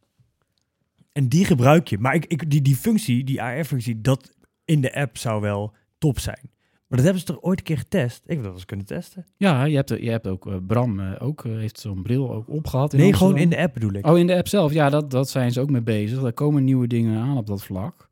[1.12, 1.98] En die gebruik je.
[1.98, 4.32] Maar ik, ik, die, die functie, die AR-functie, dat
[4.68, 6.50] in de app zou wel top zijn.
[6.88, 8.24] Maar dat hebben ze toch ooit een keer getest?
[8.26, 9.26] Ik wil dat eens kunnen testen.
[9.38, 12.50] Ja, je hebt, je hebt ook, eh, Bram eh, ook, eh, heeft zo'n bril ook
[12.50, 12.94] opgehad.
[12.94, 13.36] in Nee, Amsterdam.
[13.36, 14.06] gewoon in de app bedoel ik.
[14.08, 14.74] Oh, in de app zelf.
[14.74, 16.24] Ja, dat, dat zijn ze ook mee bezig.
[16.24, 18.10] Er komen nieuwe dingen aan op dat vlak.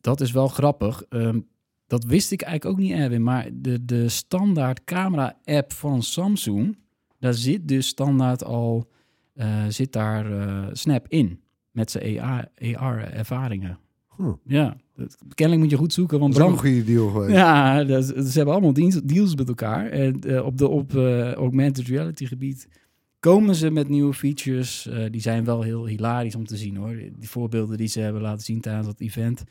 [0.00, 1.02] Dat is wel grappig.
[1.08, 1.40] Ehm,
[1.86, 3.22] dat wist ik eigenlijk ook niet, Erwin.
[3.22, 6.78] Maar de, de standaard camera-app van Samsung...
[7.18, 8.90] daar zit dus standaard al...
[9.68, 10.26] zit daar
[10.72, 11.40] Snap in.
[11.70, 12.20] Met zijn
[12.76, 13.78] AR-ervaringen.
[14.16, 14.32] Hm.
[14.44, 14.76] Ja,
[15.34, 16.18] kennelijk moet je goed zoeken.
[16.18, 17.32] Want Dat is een goede deal geweest.
[17.32, 19.86] ja, dat, ze hebben allemaal deals, deals met elkaar.
[19.86, 22.68] En eh, op de op eh, augmented reality gebied
[23.20, 24.86] komen ze met nieuwe features.
[24.86, 26.94] Eh, die zijn wel heel hilarisch om te zien hoor.
[27.18, 29.44] Die voorbeelden die ze hebben laten zien tijdens dat event.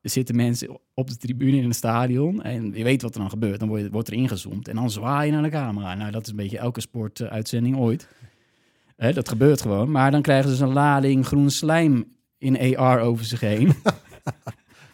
[0.00, 2.42] Er zitten mensen op de tribune in het stadion.
[2.42, 3.58] En je weet wat er dan gebeurt.
[3.58, 4.68] Dan wordt, wordt er ingezoomd.
[4.68, 5.94] En dan zwaai je naar de camera.
[5.94, 8.08] Nou, dat is een beetje elke sportuitzending ooit.
[8.96, 9.90] Hè, dat gebeurt gewoon.
[9.90, 12.04] Maar dan krijgen ze een lading groen slijm
[12.38, 13.72] in AR over zich heen.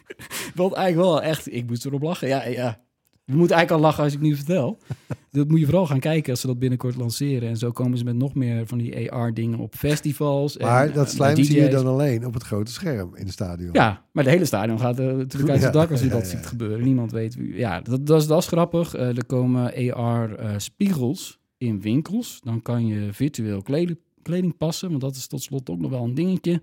[0.55, 1.53] Wat eigenlijk wel echt...
[1.53, 2.27] Ik moest erop lachen.
[2.27, 2.83] Ja, ja.
[3.25, 4.77] Je moet eigenlijk al lachen als ik nu vertel.
[5.31, 7.49] Dat moet je vooral gaan kijken als ze dat binnenkort lanceren.
[7.49, 10.57] En zo komen ze met nog meer van die AR-dingen op festivals.
[10.57, 13.23] en, Maar eh, dat bij slijm zie je dan alleen op het grote scherm in
[13.23, 13.69] het stadion.
[13.73, 16.21] Ja, maar de hele stadion gaat eh, natuurlijk uit het dak als je ja, dat
[16.21, 16.37] ja.
[16.37, 16.83] ziet gebeuren.
[16.83, 17.55] Niemand weet wie.
[17.55, 18.93] Ja, dat, dat, is, dat is grappig.
[18.93, 22.39] Eh, er komen AR-spiegels in winkels.
[22.43, 26.03] Dan kan je virtueel kleding, kleding passen, want dat is tot slot ook nog wel
[26.03, 26.61] een dingetje.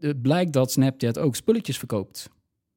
[0.00, 2.30] Het blijkt dat Snapchat ook spulletjes verkoopt.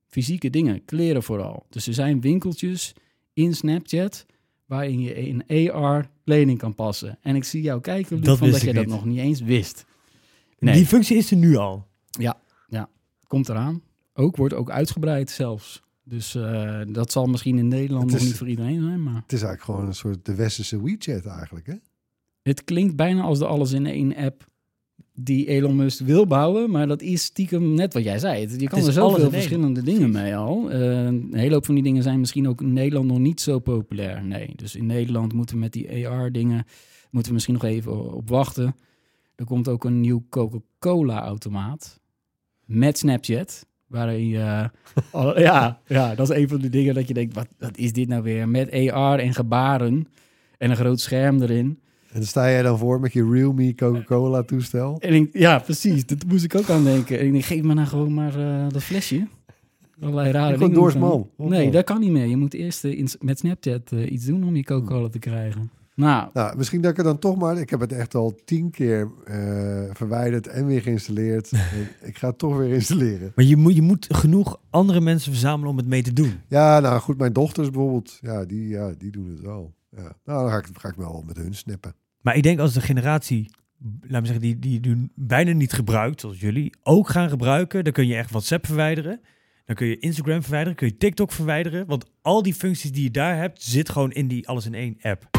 [0.08, 1.66] Fysieke dingen, kleren vooral.
[1.70, 2.94] Dus er zijn winkeltjes
[3.34, 4.26] in Snapchat
[4.66, 7.18] waarin je in AR kleding kan passen.
[7.22, 9.86] En ik zie jou kijken, Luc, Dat van dat je dat nog niet eens wist.
[10.60, 10.74] Nee.
[10.74, 11.88] Die functie is er nu al.
[13.28, 13.82] komt eraan.
[14.14, 15.82] Ook wordt ook uitgebreid zelfs.
[16.04, 19.42] Dus eh, dat zal misschien in Nederland nog niet voor iedereen zijn, maar Het is
[19.42, 21.76] eigenlijk gewoon een soort de westerse WeChat eigenlijk, hè?
[22.42, 24.50] het klinkt bijna als de alles in één app
[25.24, 28.48] die Elon Musk wil bouwen, maar dat is stiekem net wat jij zei.
[28.58, 30.72] Je kan er zoveel verschillende dingen mee al.
[30.72, 33.60] Eh, een hele hoop van die dingen zijn misschien ook in Nederland nog niet zo
[33.60, 34.24] populair.
[34.24, 36.66] Nee, dus in Nederland moeten we met die AR-dingen
[37.12, 38.76] moeten we misschien nog even op wachten.
[39.36, 42.00] Er komt ook een nieuw Coca-Cola-automaat
[42.66, 43.66] met Snapchat.
[43.88, 44.70] Waarin je,
[45.36, 48.08] ja, ja, dat is een van de dingen dat je denkt, wat, wat is dit
[48.08, 48.50] nou weer?
[48.50, 50.08] Met AR en gebaren
[50.58, 51.80] en een groot scherm erin.
[52.12, 54.98] En dan sta jij dan voor met je Realme Coca-Cola toestel.
[55.00, 56.06] En ik, ja, precies.
[56.06, 57.20] Dat moest ik ook aan denken.
[57.20, 59.28] En ik denk, geef me nou gewoon maar eh, dat flesje.
[60.02, 60.82] Allerlei rare Gewoon dingen.
[60.84, 61.30] doorsman.
[61.38, 62.26] Nee, dat kan niet meer.
[62.26, 65.72] Je moet eerst eh, in- met Snapchat eh, iets doen om je Coca-Cola te krijgen.
[65.96, 67.58] Nou, Nou, misschien dat ik er dan toch maar...
[67.58, 69.36] Ik heb het echt al tien keer eh,
[69.94, 71.52] verwijderd en weer geïnstalleerd.
[71.52, 73.32] En ik ga het toch weer installeren.
[73.36, 76.32] Maar je moet, je moet genoeg andere mensen verzamelen om het mee te doen.
[76.48, 78.18] Ja, nou goed, mijn dochters bijvoorbeeld.
[78.22, 79.74] Ja, die, ja, die doen het wel.
[79.96, 80.16] Ja.
[80.26, 81.96] Nou, dan ga ik, ga ik wel met hun snappen.
[82.22, 83.56] Maar ik denk als de generatie,
[84.02, 87.94] laten we zeggen, die, die nu bijna niet gebruikt, zoals jullie, ook gaan gebruiken, dan
[87.94, 89.22] kun je echt WhatsApp verwijderen.
[89.66, 91.86] Dan kun je Instagram verwijderen, kun je TikTok verwijderen.
[91.86, 94.98] Want al die functies die je daar hebt, zit gewoon in die alles in één
[95.02, 95.30] app.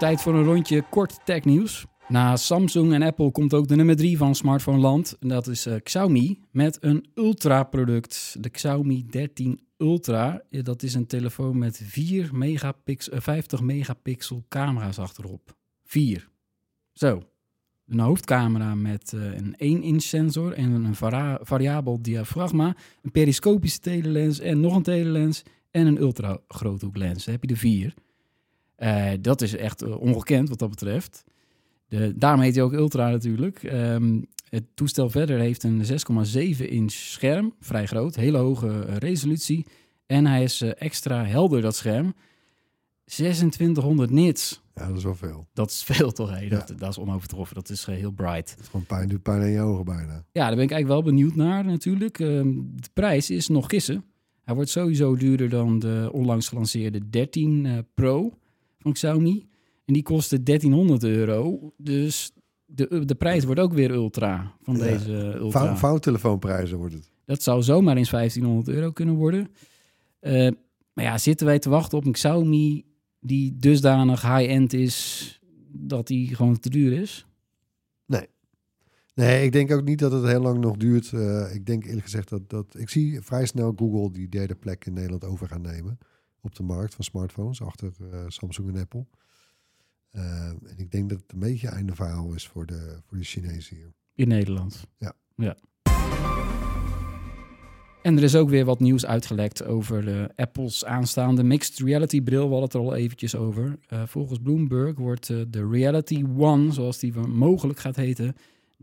[0.00, 1.86] tijd voor een rondje kort technieuws.
[2.08, 5.16] Na Samsung en Apple komt ook de nummer 3 van smartphone land.
[5.20, 8.36] En dat is eh, Xiaomi met een ultra-product.
[8.38, 10.42] De Xiaomi 13 Ultra.
[10.50, 15.56] Ja, Dat is een telefoon met 4 megapixel, eh, 50 megapixel camera's achterop.
[15.84, 16.28] 4.
[16.92, 17.22] Zo.
[17.88, 20.94] Een hoofdcamera met eh, een 1-inch sensor en een
[21.40, 22.76] variabel diafragma.
[23.02, 25.42] Een periscopische telelens en nog een telelens.
[25.70, 27.24] En een ultra-groothoeklens.
[27.24, 27.94] Dan heb je de 4.
[28.76, 31.24] Eh, dat is echt eh, ongekend wat dat betreft.
[31.88, 33.62] De, daarom heet hij ook Ultra natuurlijk.
[33.62, 34.20] Ehm,
[34.50, 39.66] het toestel verder heeft een 6,7 inch scherm, vrij groot, hele hoge eh, resolutie.
[40.06, 42.14] En hij is eh, extra helder, dat scherm.
[43.04, 44.62] 2600 nits.
[44.74, 45.46] Ja, dat is wel veel.
[45.52, 46.48] Dat is veel toch, hè?
[46.48, 47.54] Dat, dat is onovertroffen.
[47.54, 48.50] Dat is eh, heel bright.
[48.50, 50.24] Het is gewoon pijn, doet pijn aan je ogen bijna.
[50.32, 52.18] Ja, daar ben ik eigenlijk wel benieuwd naar natuurlijk.
[52.18, 54.04] Ehm, de prijs is nog gissen.
[54.44, 58.38] Hij wordt sowieso duurder dan de onlangs gelanceerde 13 eh, Pro
[58.78, 59.48] van Xiaomi.
[59.84, 61.72] En die kostte 1300 euro.
[61.76, 62.32] Dus
[62.74, 64.82] de, de prijs wordt ook weer ultra van Ja.
[64.84, 65.60] deze ultra.
[65.64, 67.10] Vou- Vouwtelefoonprijzen wordt het.
[67.24, 69.48] Dat zou zomaar eens 1500 euro kunnen worden.
[70.20, 70.48] Eh,
[70.92, 72.84] maar ja, zitten wij te wachten op een Xiaomi
[73.20, 75.40] die dusdanig high-end is
[75.72, 77.24] dat die gewoon te duur is?
[79.14, 81.12] Nee, ik denk ook niet dat het heel lang nog duurt.
[81.12, 82.74] Eh, ik denk eerlijk gezegd dat, dat...
[82.78, 85.98] Ik zie vrij snel Google die derde plek in Nederland over gaan nemen.
[86.40, 89.06] Op de markt van smartphones, achter eh, Samsung en Apple.
[90.10, 93.24] Eh, en ik denk dat het een beetje einde verhaal is voor de, voor de
[93.24, 93.92] Chinezen hier.
[94.14, 94.86] In Nederland.
[94.98, 95.12] Ja.
[95.34, 95.56] ja.
[98.02, 102.44] En er is ook weer wat nieuws uitgelekt over de Apple's aanstaande mixed reality bril.
[102.44, 103.78] We hadden het er al eventjes over.
[103.86, 108.34] Eh, volgens Bloomberg wordt eh, de Reality One, zoals die mogelijk gaat heten,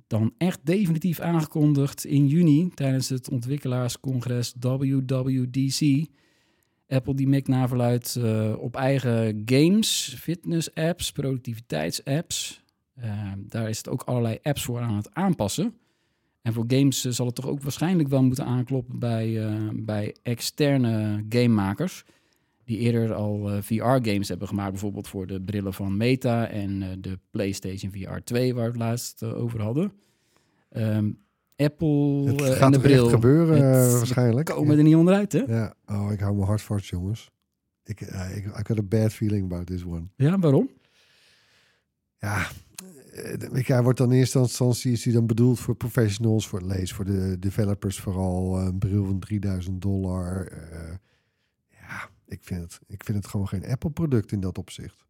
[0.07, 6.05] dan echt definitief aangekondigd in juni tijdens het ontwikkelaarscongres WWDC.
[6.87, 12.63] Apple die mikt naar eh, op eigen games, fitness apps, productiviteitsapps.
[13.03, 15.73] Uh, daar is het ook allerlei apps voor aan het aanpassen.
[16.41, 20.15] En voor games eh, zal het toch ook waarschijnlijk wel moeten aankloppen bij, eh, bij
[20.23, 22.05] externe gamemakers.
[22.67, 26.89] Die eerder al eh, VR-games hebben gemaakt, bijvoorbeeld voor de brillen van Meta en eh,
[26.99, 29.91] de PlayStation VR 2, waar we het laatst eh, over hadden.
[30.69, 31.11] Ehm,
[31.57, 34.45] Apple Het eh, en gaat de toch echt bril gebeuren, Het- eh, waarschijnlijk.
[34.47, 35.39] komen er niet onderuit, hè?
[35.47, 37.31] Ja, oh, ik hou mijn hart vast, jongens.
[37.83, 40.07] Ik, uh, ik, I got a bad feeling about this one.
[40.15, 40.69] Ja, waarom?
[42.17, 42.47] Ja,
[43.13, 46.61] eh, ik, hij wordt dan in eerste instantie is hij dan bedoeld voor professionals, voor
[46.61, 48.59] lezen, voor de developers vooral.
[48.59, 50.47] Een bril van 3000 dollar.
[50.47, 50.93] eh,
[51.69, 55.05] ja, ik vind, het, ik vind het gewoon geen Apple-product in dat opzicht.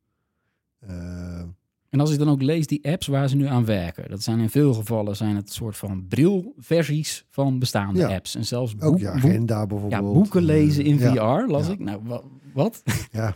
[1.89, 4.23] Eh, En als ik dan ook lees die apps waar ze nu aan werken, dat
[4.23, 8.07] zijn in veel gevallen zijn het soort van brilversies van bestaande Ja.
[8.15, 8.35] apps.
[8.35, 10.13] En zelfs ook boek- je boek- agenda ja, bijvoorbeeld.
[10.13, 11.73] boeken lezen in Eh, VR, ja, las ja.
[11.73, 11.79] ik.
[11.79, 12.21] Nou, wa-
[12.53, 12.83] wat?
[13.11, 13.35] Ja,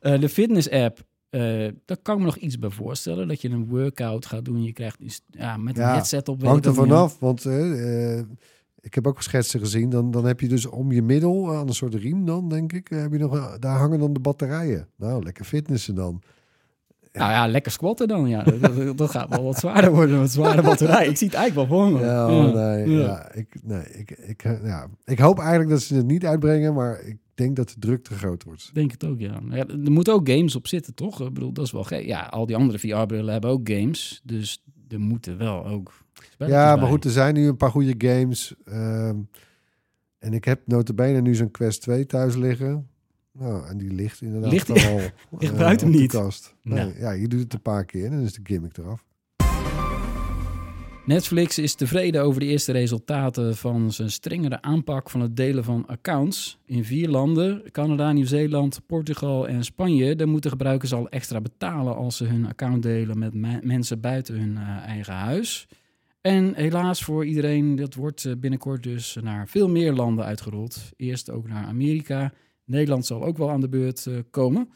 [0.00, 1.40] Eh, de fitness-app, eh,
[1.84, 3.28] daar kan ik me nog iets bij voorstellen.
[3.28, 4.62] Dat je een workout gaat doen.
[4.62, 6.42] Je krijgt ja, met een Ja, headset op.
[6.42, 8.24] hangt er ook vanaf, want eh, eh,
[8.80, 9.90] ik heb ook schetsen gezien.
[9.90, 12.90] Dan, dan heb je dus om je middel, aan een soort riem dan, denk ik,
[12.90, 14.88] eh, heb je nog, eh, daar hangen dan de batterijen.
[14.96, 16.22] Nou, lekker fitnessen dan.
[17.12, 18.28] Nou ja, lekker squatten dan.
[18.28, 18.42] Ja.
[18.42, 21.06] dat, dat- gaat wel wat zwaarder worden met zware batterij.
[21.08, 21.98] Ik zie het eigenlijk wel voor me.
[22.04, 22.46] Ja, Ja.
[22.46, 23.32] oh, nee, Ja.
[23.32, 24.86] ik, nee ik, ik, ja.
[25.04, 28.14] ik hoop eigenlijk dat ze het niet uitbrengen, maar ik denk dat de druk te
[28.14, 28.70] groot wordt.
[28.74, 29.40] Denk het ook, ja.
[29.50, 29.66] ja.
[29.66, 31.20] Er moeten ook games op zitten, toch?
[31.20, 32.04] Ik bedoel, dat is wel gek.
[32.06, 34.20] Ja, al die andere VR-brillen hebben ook games.
[34.24, 35.92] Dus er moeten wel ook
[36.38, 38.54] Ja, maar goed, er zijn nu een paar goede games.
[38.64, 39.16] ehm,
[40.18, 42.88] en ik heb notabene nu zo'n Quest 2 thuis liggen.
[43.32, 44.76] Nou, en die ligt inderdaad Ligt al
[45.38, 46.10] ligt eh, buiten niet?
[46.12, 46.54] kast.
[46.62, 46.98] Nee, Nou.
[46.98, 49.04] Ja, je doet het een paar keer en dan is de gimmick eraf.
[51.06, 55.86] Netflix is tevreden over de eerste resultaten van zijn strengere aanpak van het delen van
[55.86, 56.58] accounts.
[56.64, 62.16] In vier landen, Canada, Nieuw-Zeeland, Portugal en Spanje, daar moeten gebruikers al extra betalen als
[62.16, 65.68] ze hun account delen met me- mensen buiten hun eh, eigen huis.
[66.20, 70.90] En helaas voor iedereen, dat wordt eh, binnenkort dus naar veel meer landen uitgerold.
[70.96, 72.32] Eerst ook naar Amerika.
[72.64, 74.68] Nederland zal ook wel aan de beurt eh, komen.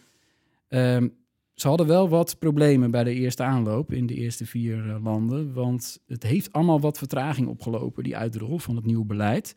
[0.68, 1.08] Ehm,
[1.54, 5.52] ze hadden wel wat problemen bij de eerste aanloop in de eerste vier eh, landen.
[5.52, 9.54] Want het heeft allemaal wat vertraging opgelopen, die uitrol van het nieuwe beleid.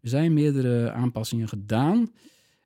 [0.00, 2.10] Er zijn meerdere aanpassingen gedaan.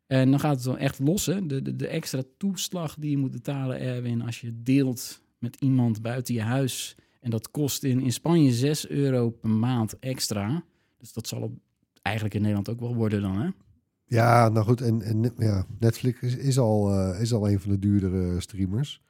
[0.06, 1.26] En dan gaat het dan echt los.
[1.26, 1.46] Hè?
[1.46, 6.02] De, de, de extra toeslag die je moet betalen, Erwin, als je deelt met iemand
[6.02, 6.96] buiten je huis.
[7.20, 10.64] En dat kost in, in Spanje 6 euro per maand extra.
[10.98, 11.52] Dus dat zal het
[12.02, 13.48] eigenlijk in Nederland ook wel worden dan, hè?
[14.05, 14.80] Ja, nou goed.
[14.80, 19.02] En, en ja, Netflix is, is, al, eh, is al een van de duurdere streamers.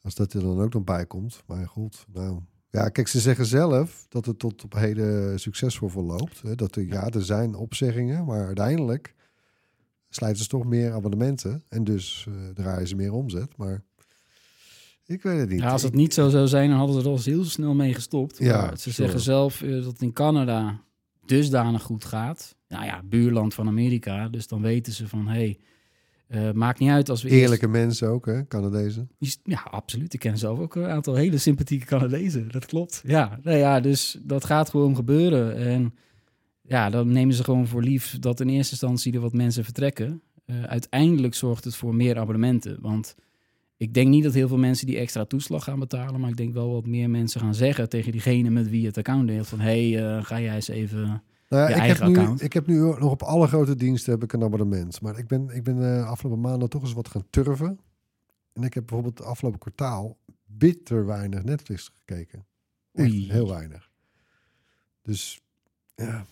[0.00, 1.42] Als dat er dan ook nog bij komt.
[1.46, 2.40] Maar goed, nou...
[2.70, 6.42] Ja, kijk, ze zeggen zelf dat het tot op heden succesvol verloopt.
[6.42, 6.54] Hè?
[6.54, 9.14] Dat er, ja, er zijn opzeggingen, maar uiteindelijk
[10.08, 11.62] sluiten ze toch meer abonnementen.
[11.68, 13.56] En dus eh, draaien ze meer omzet.
[13.56, 13.82] Maar
[15.06, 15.60] ik weet het niet.
[15.60, 17.94] Ja, als het niet zo zou zijn, dan hadden ze er al heel snel mee
[17.94, 18.38] gestopt.
[18.38, 20.80] Ja, Maar ze zeggen zelf eh, dat in Canada
[21.36, 22.56] dusdanig goed gaat.
[22.68, 24.28] Nou ja, buurland van Amerika.
[24.28, 25.58] Dus dan weten ze van, hé, hey,
[26.26, 29.10] eh, maakt niet uit als we eerst- Eerlijke mensen ook, hè, Canadezen.
[29.42, 30.14] Ja, absoluut.
[30.14, 32.48] Ik ken zelf ook een aantal hele sympathieke Canadezen.
[32.50, 33.02] Dat klopt.
[33.06, 35.56] Ja, nou ja, dus dat gaat gewoon gebeuren.
[35.56, 35.94] En
[36.62, 40.22] ja, dan nemen ze gewoon voor lief dat in eerste instantie er wat mensen vertrekken.
[40.44, 42.76] Eh, uiteindelijk zorgt het voor meer abonnementen.
[42.80, 43.14] Want
[43.82, 46.20] ik denk niet dat heel veel mensen die extra toeslag gaan betalen.
[46.20, 48.98] Maar ik denk wel wat meer mensen gaan zeggen tegen diegene met wie je het
[48.98, 49.46] account deelt.
[49.46, 51.22] Van, hé, hey, eh, ga jij eens even...
[51.48, 52.42] Nou Je ik, eigen heb nu, account.
[52.42, 55.00] ik heb nu nog op alle grote diensten heb ik een abonnement.
[55.00, 57.80] Maar ik ben, ik ben eh, afgelopen maanden toch eens wat gaan turven.
[58.52, 60.16] En ik heb bijvoorbeeld het afgelopen kwartaal
[60.46, 62.46] bitter weinig Netflix gekeken.
[62.92, 63.32] Echt Oei.
[63.32, 63.90] heel weinig.
[65.02, 65.40] Dus
[65.94, 66.24] ja,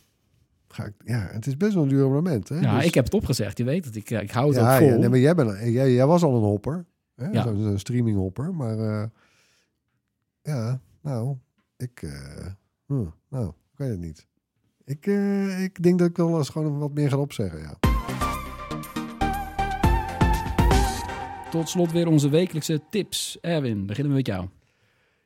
[0.69, 2.49] ga ik, ja, het is best wel een duur abonnement.
[2.49, 2.59] Hè?
[2.61, 3.59] Ja, Dus- ik heb het opgezegd.
[3.59, 3.97] Je weet het.
[3.97, 4.89] Ik, ik hou het ja, ook vol.
[4.89, 6.87] ja, nee, maar jij, bent, jij, jij was al een hopper.
[7.21, 7.29] Hè?
[7.31, 7.43] Ja.
[7.43, 8.55] Zo'n zo'n streaming hopper.
[8.55, 9.05] Maar eh,
[10.43, 11.37] ja, nou,
[11.77, 12.47] ik, eh,
[12.87, 14.27] hm, nou, ik weet het niet.
[14.85, 17.79] Ik, eh, ik denk dat ik wel eens gewoon wat meer ga opzeggen, ja.
[21.51, 23.39] Tot slot weer onze wekelijkse tips.
[23.41, 24.49] Erwin, beginnen we met jou.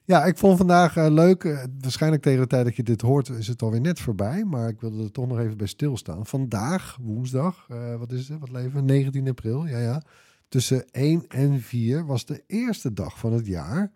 [0.04, 1.68] Ja, ik vond vandaag leuk.
[1.80, 4.44] waarschijnlijk tegen de tijd dat je dit hoort is het alweer net voorbij.
[4.44, 6.26] Maar ik wilde er toch nog even bij stilstaan.
[6.26, 7.66] Vandaag, woensdag,
[7.98, 8.38] wat is het?
[8.38, 8.82] Wat leven we?
[8.82, 10.02] 19 april, ja ja.
[10.48, 13.92] Tussen 1 en 4 was de eerste dag van het jaar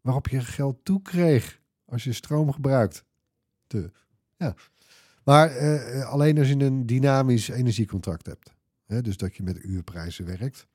[0.00, 3.04] waarop je geld toekreeg als je stroom gebruikt.
[3.66, 3.90] Te.
[4.36, 4.54] Ja.
[5.24, 8.52] Maar eh, eh, alleen als je een dynamisch energiecontract hebt.
[8.86, 10.66] Hè, dus dat je met uurprijzen werkt.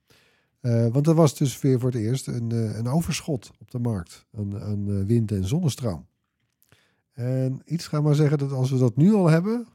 [0.59, 4.25] Eh, want er was dus weer voor het eerst een, een overschot op de markt
[4.37, 6.07] aan, wind- en zonnestroom.
[7.11, 9.67] En iets gaan maar zeggen dat als we dat nu al hebben,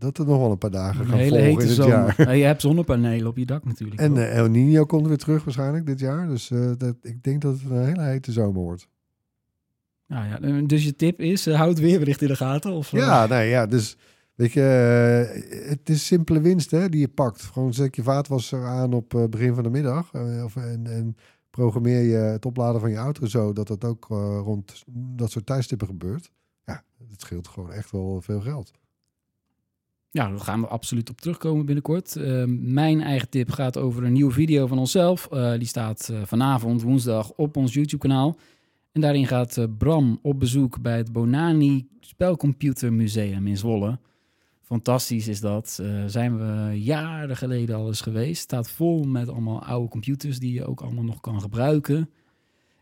[0.00, 2.14] dat er nog wel een paar dagen Een gaan hele volgen hete in het zomer.
[2.16, 2.26] jaar.
[2.26, 4.00] Ja, je hebt zonnepanelen op je dak natuurlijk.
[4.00, 6.28] En eh, El Nino komt weer terug waarschijnlijk dit jaar.
[6.28, 8.88] Dus eh, dat, ik denk dat het een hele hete zomer wordt.
[10.06, 12.72] Nou ja, dus je tip is, uh, houd weerbericht in de gaten?
[12.72, 13.96] Of, Ja, nee, ja, dus
[14.34, 14.60] weet je,
[15.68, 17.42] het is simpele winst hè, die je pakt.
[17.42, 20.14] Gewoon zet je vaatwasser aan op begin van de middag.
[20.44, 21.16] Of, en, en
[21.50, 24.04] programmeer je het opladen van je auto zo dat het ook
[24.44, 26.30] rond dat soort tijdstippen gebeurt.
[26.64, 28.79] Ja, het scheelt gewoon echt wel veel geld.
[30.12, 32.16] Ja, daar gaan we absoluut op terugkomen binnenkort.
[32.16, 35.28] Uh, mijn eigen tip gaat over een nieuwe video van onszelf.
[35.32, 38.36] Uh, die staat uh, vanavond, woensdag, op ons YouTube-kanaal.
[38.92, 43.98] En daarin gaat uh, Bram op bezoek bij het Bonani Spelcomputermuseum in Zwolle.
[44.62, 45.78] Fantastisch is dat.
[45.82, 48.42] Uh, zijn we jaren geleden al eens geweest.
[48.42, 52.10] Staat vol met allemaal oude computers die je ook allemaal nog kan gebruiken.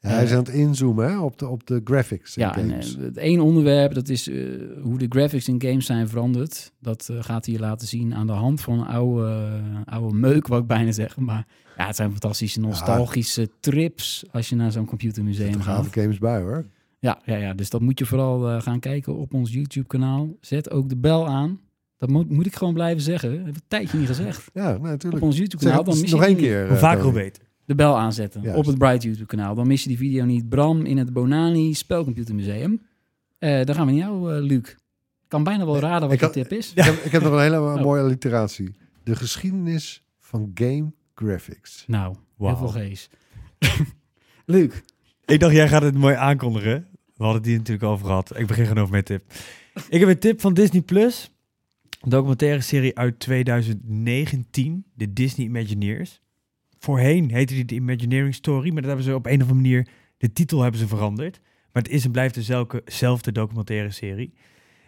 [0.01, 2.34] Ja, hij is aan het inzoomen hè, op, de, op de graphics.
[2.34, 6.09] Ja, en en, het één onderwerp, dat is uh, hoe de graphics in games zijn
[6.09, 6.72] veranderd.
[6.80, 10.61] Dat uh, gaat hij je laten zien aan de hand van oude, oude meuk, wat
[10.61, 11.16] ik bijna zeg.
[11.16, 11.46] Maar
[11.76, 13.46] ja, het zijn fantastische nostalgische ja.
[13.61, 15.78] trips als je naar zo'n computermuseum gaat.
[15.78, 16.64] Er gaan games bij hoor.
[16.99, 20.36] Ja, ja, ja, dus dat moet je vooral uh, gaan kijken op ons YouTube-kanaal.
[20.40, 21.61] Zet ook de bel aan.
[21.96, 23.28] Dat moet, moet ik gewoon blijven zeggen.
[23.30, 24.51] Dat heb ik een tijdje niet gezegd.
[24.55, 25.22] Ja, nee, natuurlijk.
[25.22, 25.84] Op ons YouTube-kanaal.
[25.84, 26.68] Dan mis nog één keer.
[26.68, 27.42] Hoe vaak wel beter.
[27.69, 28.59] De bel aanzetten Juist.
[28.59, 29.55] op het Bright YouTube-kanaal.
[29.55, 30.49] Dan mis je die video niet.
[30.49, 32.83] Bram in het Bonani Spelcomputermuseum.
[33.39, 34.69] Uh, dan gaan we naar jou, uh, Luc.
[34.69, 36.73] Ik kan bijna wel raden wat ik je had, tip is.
[36.75, 37.83] Ik heb, ik heb nog een hele Oh.
[37.83, 38.75] mooie alliteratie.
[39.05, 41.85] De geschiedenis van game graphics.
[41.87, 42.57] Nou, Wauw.
[42.57, 43.11] heel veel geest.
[44.45, 44.73] Luc.
[45.25, 46.87] Ik dacht, jij gaat het mooi aankondigen.
[47.16, 48.39] We hadden het hier natuurlijk over gehad.
[48.39, 49.33] Ik begin gewoon over mijn tip.
[49.89, 51.31] Ik heb een tip van Disney Plus.
[52.01, 54.85] Een documentaire serie uit 2019.
[54.95, 56.21] De Disney Imagineers.
[56.79, 58.66] Voorheen heette die de Imagineering Story.
[58.66, 59.89] Maar dat hebben ze op een of andere manier...
[60.16, 61.41] De titel hebben ze veranderd.
[61.72, 64.35] Maar het is en blijft dezelfde documentaire serie.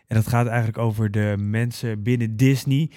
[0.07, 2.91] En dat gaat eigenlijk over de mensen binnen Disney...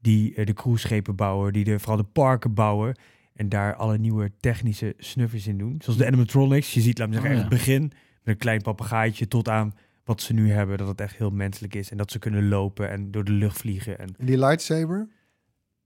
[0.00, 1.52] die uh, de cruiseschepen bouwen.
[1.52, 2.96] Die de, vooral de parken bouwen.
[3.34, 5.74] En daar alle nieuwe technische snuffers in doen.
[5.78, 6.74] Zoals de animatronics.
[6.74, 7.82] Je ziet, laat me zeggen, Oh, echt het begin...
[7.82, 7.92] met
[8.24, 9.74] een klein papegaaitje tot aan
[10.04, 10.78] wat ze nu hebben.
[10.78, 11.90] Dat het echt heel menselijk is.
[11.90, 13.98] En dat ze kunnen lopen en door de lucht vliegen.
[13.98, 15.08] En En die lightsaber?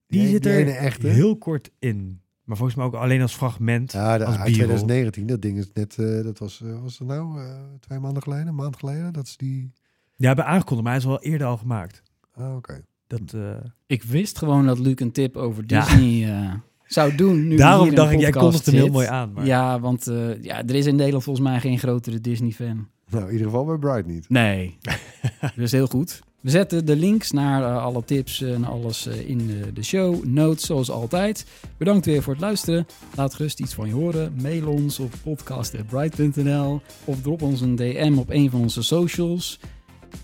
[0.07, 2.21] die, Die- zit die er heel kort in.
[2.49, 3.93] Maar volgens mij ook alleen als fragment.
[3.93, 4.55] Ja, de, als uit b-roll.
[4.55, 5.27] 2019.
[5.27, 7.47] Dat ding is net, eh, dat was, eh, was het nou eh,
[7.81, 9.13] twee maanden geleden, een maand geleden?
[9.13, 9.73] Dat is die...
[10.17, 12.03] Ja, hebben aangekondigd, maar hij is wel eerder al gemaakt.
[12.35, 12.85] Ah, oké.
[13.07, 13.41] Dat, eh,
[13.87, 15.81] Ik wist gewoon dat Luc een tip over Ja.
[15.85, 17.49] Disney eh, zou doen.
[17.49, 19.33] Nu Daarom dacht ik, jij kondigt hem heel mooi aan.
[19.33, 22.89] Maar Ja, want eh, ja, er is in Nederland volgens mij geen grotere Disney-fan.
[23.11, 24.29] Nou, in ieder geval bij Bright niet.
[24.29, 24.79] Nee,
[25.57, 26.21] dus heel goed.
[26.41, 30.25] We zetten de links naar eh, alle tips en alles eh, in de, de show
[30.25, 31.47] notes, zoals altijd.
[31.77, 32.87] Bedankt weer voor het luisteren.
[33.15, 34.35] Laat gerust iets van je horen.
[34.43, 39.59] Mail ons op podcast.bright.nl of drop ons een DM op een van onze socials.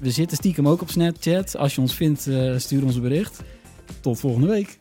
[0.01, 1.57] We zitten stiekem ook op Snapchat.
[1.57, 3.43] Als je ons vindt, eh, stuur ons een bericht.
[4.01, 4.79] Tot volgende week.